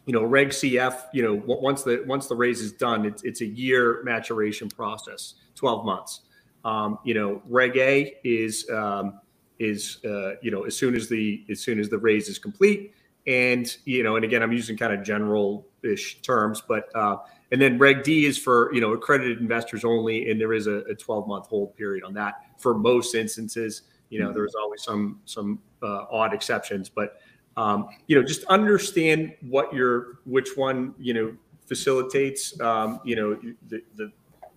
you 0.06 0.14
know, 0.14 0.24
Reg 0.24 0.50
CF, 0.50 1.00
you 1.14 1.22
know, 1.22 1.42
once 1.46 1.84
the 1.84 2.04
once 2.08 2.28
the 2.28 2.36
raise 2.36 2.60
is 2.60 2.72
done, 2.72 3.06
it's 3.06 3.24
it's 3.24 3.42
a 3.42 3.46
year 3.46 4.02
maturation 4.04 4.70
process, 4.70 5.36
twelve 5.56 5.86
months. 5.86 6.22
Um, 6.66 7.00
you 7.04 7.14
know, 7.14 7.42
Reg 7.48 7.78
A 7.78 8.18
is 8.24 8.70
um, 8.70 9.20
is 9.60 10.00
uh, 10.06 10.36
you 10.42 10.52
know 10.52 10.64
as 10.64 10.76
soon 10.76 10.96
as 10.96 11.08
the 11.08 11.46
as 11.50 11.60
soon 11.60 11.80
as 11.80 11.90
the 11.90 11.98
raise 11.98 12.28
is 12.30 12.40
complete, 12.40 12.94
and 13.28 13.76
you 13.86 14.04
know, 14.04 14.16
and 14.16 14.26
again, 14.26 14.42
I'm 14.42 14.52
using 14.52 14.76
kind 14.76 14.94
of 14.94 15.04
general-ish 15.04 16.22
terms, 16.22 16.62
but 16.68 16.90
uh, 16.96 17.18
and 17.52 17.62
then 17.62 17.78
Reg 17.78 18.04
D 18.04 18.26
is 18.26 18.38
for 18.38 18.74
you 18.74 18.82
know 18.82 18.94
accredited 18.94 19.40
investors 19.40 19.86
only, 19.86 20.32
and 20.32 20.42
there 20.42 20.54
is 20.54 20.68
a, 20.68 20.78
a 20.90 20.96
12 20.96 21.28
month 21.28 21.48
hold 21.48 21.76
period 21.76 22.04
on 22.04 22.14
that 22.16 22.36
for 22.58 22.74
most 22.74 23.14
instances. 23.14 23.84
You 24.10 24.20
know, 24.20 24.26
mm-hmm. 24.28 24.36
there's 24.36 24.56
always 24.56 24.84
some 24.84 25.22
some 25.26 25.60
uh, 25.84 26.06
odd 26.12 26.34
exceptions, 26.34 26.90
but 26.90 27.18
um, 27.58 27.90
you 28.08 28.16
know, 28.16 28.24
just 28.26 28.44
understand 28.46 29.34
what 29.42 29.74
your 29.74 30.20
which 30.26 30.50
one 30.56 30.96
you 31.00 31.14
know 31.14 31.36
facilitates 31.68 32.60
um, 32.62 33.00
you 33.04 33.16
know 33.16 33.40
the, 33.68 33.82
the 33.96 34.12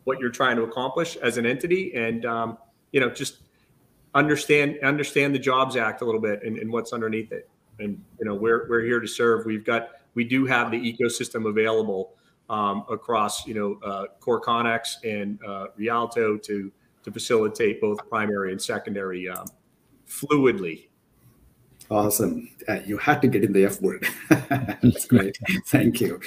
what 0.05 0.21
you're 0.21 0.31
trying 0.31 0.57
to 0.57 0.63
accomplish 0.63 1.17
as 1.17 1.37
an 1.37 1.47
entity, 1.47 1.95
and 1.95 2.25
um, 2.25 2.59
you 2.93 3.01
know 3.01 3.11
just 3.11 3.39
understand 4.15 4.79
understand 4.83 5.35
the 5.35 5.39
Jobs 5.39 5.77
Act 5.77 6.03
a 6.03 6.05
little 6.05 6.21
bit 6.21 6.43
and, 6.45 6.57
and 6.59 6.71
what's 6.71 6.93
underneath 6.93 7.33
it. 7.33 7.49
And 7.81 8.03
you 8.21 8.27
know, 8.27 8.35
we're 8.35 8.69
we're 8.69 8.83
here 8.83 9.01
to 9.01 9.09
serve. 9.09 9.45
We've 9.45 9.65
got 9.65 9.91
we 10.15 10.25
do 10.25 10.47
have 10.47 10.71
the 10.71 10.79
ecosystem 10.79 11.49
available 11.49 12.15
um, 12.49 12.85
across 12.89 13.47
you 13.47 13.55
know 13.55 13.79
uh, 13.83 14.07
KoreConX 14.21 15.05
and 15.05 15.39
uh, 15.45 15.67
Rialto 15.77 16.37
to 16.37 16.73
to 17.03 17.13
facilitate 17.13 17.81
both 17.81 17.99
primary 18.09 18.53
and 18.53 18.63
secondary 18.63 19.29
um, 19.29 19.47
fluidly 20.09 20.87
Awesome. 21.91 22.49
Uh, 22.69 22.81
you 22.87 22.97
had 22.97 23.21
to 23.23 23.29
get 23.29 23.45
in 23.45 23.53
the 23.53 23.65
F 23.65 23.81
word. 23.81 24.07
That's 24.29 25.07
great. 25.07 25.39
Thank 25.67 26.01
you. 26.01 26.21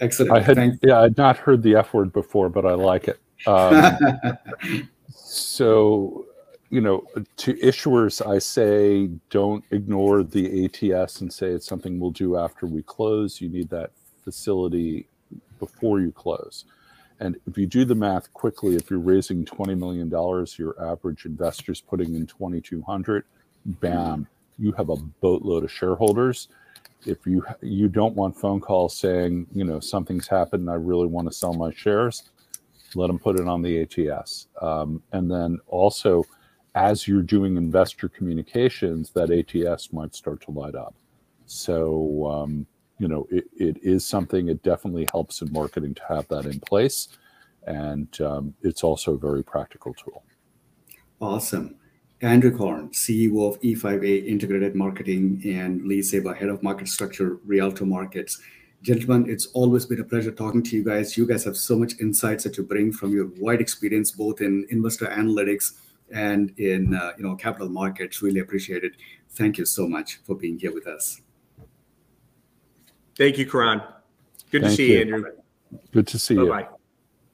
Excellent. 0.00 0.32
I 0.32 0.40
had, 0.40 0.56
Thank 0.56 0.80
yeah, 0.82 1.00
I'd 1.00 1.16
not 1.16 1.36
heard 1.36 1.62
the 1.62 1.76
F 1.76 1.94
word 1.94 2.12
before, 2.12 2.48
but 2.48 2.66
I 2.66 2.74
like 2.74 3.08
it. 3.08 3.20
Um, 3.46 4.88
so, 5.08 6.26
you 6.70 6.80
know, 6.80 7.04
to 7.36 7.54
issuers, 7.54 8.26
I 8.26 8.38
say 8.38 9.08
don't 9.30 9.64
ignore 9.70 10.22
the 10.22 10.64
ATS 10.64 11.20
and 11.20 11.32
say 11.32 11.48
it's 11.48 11.66
something 11.66 12.00
we'll 12.00 12.10
do 12.10 12.36
after 12.36 12.66
we 12.66 12.82
close. 12.82 13.40
You 13.40 13.48
need 13.48 13.70
that 13.70 13.92
facility 14.24 15.06
before 15.58 16.00
you 16.00 16.12
close. 16.12 16.64
And 17.20 17.36
if 17.48 17.58
you 17.58 17.66
do 17.66 17.84
the 17.84 17.94
math 17.94 18.32
quickly, 18.32 18.76
if 18.76 18.90
you're 18.90 19.00
raising 19.00 19.44
$20 19.44 19.76
million, 19.76 20.08
your 20.56 20.92
average 20.92 21.24
investor's 21.24 21.80
putting 21.80 22.14
in 22.14 22.26
2,200, 22.26 23.24
bam, 23.66 24.28
you 24.58 24.72
have 24.72 24.90
a 24.90 24.96
boatload 24.96 25.64
of 25.64 25.72
shareholders. 25.72 26.48
If 27.06 27.26
you 27.26 27.44
you 27.62 27.88
don't 27.88 28.14
want 28.14 28.36
phone 28.36 28.60
calls 28.60 28.96
saying, 28.96 29.46
you 29.54 29.64
know, 29.64 29.80
something's 29.80 30.26
happened 30.26 30.68
I 30.68 30.74
really 30.74 31.06
want 31.06 31.28
to 31.28 31.34
sell 31.34 31.54
my 31.54 31.72
shares, 31.72 32.30
let 32.94 33.06
them 33.06 33.18
put 33.18 33.38
it 33.38 33.46
on 33.46 33.62
the 33.62 33.82
ATS. 33.82 34.48
Um, 34.60 35.02
and 35.12 35.30
then 35.30 35.58
also, 35.68 36.24
as 36.74 37.06
you're 37.06 37.22
doing 37.22 37.56
investor 37.56 38.08
communications, 38.08 39.10
that 39.10 39.30
ATS 39.30 39.92
might 39.92 40.14
start 40.14 40.40
to 40.42 40.50
light 40.50 40.74
up. 40.74 40.94
So, 41.46 42.26
um, 42.26 42.66
you 42.98 43.08
know, 43.08 43.26
it, 43.30 43.44
it 43.56 43.78
is 43.82 44.04
something, 44.04 44.48
it 44.48 44.62
definitely 44.62 45.06
helps 45.10 45.40
in 45.40 45.52
marketing 45.52 45.94
to 45.94 46.02
have 46.08 46.28
that 46.28 46.44
in 46.46 46.60
place. 46.60 47.08
And 47.66 48.08
um, 48.20 48.54
it's 48.62 48.82
also 48.82 49.14
a 49.14 49.18
very 49.18 49.44
practical 49.44 49.94
tool. 49.94 50.24
Awesome. 51.20 51.77
Andrew 52.20 52.56
Korn, 52.56 52.88
CEO 52.88 53.48
of 53.48 53.60
E5A 53.60 54.26
Integrated 54.26 54.74
Marketing, 54.74 55.40
and 55.44 55.84
Lee 55.84 56.02
Saba, 56.02 56.34
Head 56.34 56.48
of 56.48 56.62
Market 56.62 56.88
Structure, 56.88 57.38
Rialto 57.46 57.84
Markets. 57.84 58.40
Gentlemen, 58.82 59.30
it's 59.30 59.46
always 59.54 59.86
been 59.86 60.00
a 60.00 60.04
pleasure 60.04 60.32
talking 60.32 60.62
to 60.64 60.76
you 60.76 60.84
guys. 60.84 61.16
You 61.16 61.26
guys 61.26 61.44
have 61.44 61.56
so 61.56 61.78
much 61.78 61.92
insights 62.00 62.42
that 62.44 62.56
you 62.56 62.64
bring 62.64 62.92
from 62.92 63.12
your 63.12 63.28
wide 63.38 63.60
experience, 63.60 64.10
both 64.10 64.40
in 64.40 64.66
investor 64.70 65.06
analytics 65.06 65.74
and 66.12 66.52
in 66.58 66.94
uh, 66.94 67.12
you 67.16 67.24
know 67.24 67.36
capital 67.36 67.68
markets. 67.68 68.20
Really 68.20 68.40
appreciate 68.40 68.82
it. 68.82 68.92
Thank 69.30 69.58
you 69.58 69.64
so 69.64 69.88
much 69.88 70.20
for 70.24 70.34
being 70.34 70.58
here 70.58 70.72
with 70.72 70.88
us. 70.88 71.20
Thank 73.16 73.38
you, 73.38 73.48
Karan. 73.48 73.80
Good 74.50 74.62
Thank 74.62 74.70
to 74.72 74.76
see 74.76 74.92
you, 74.92 75.00
Andrew. 75.00 75.24
Good 75.92 76.06
to 76.08 76.18
see 76.18 76.36
Bye-bye. 76.36 76.60
you. 76.60 76.77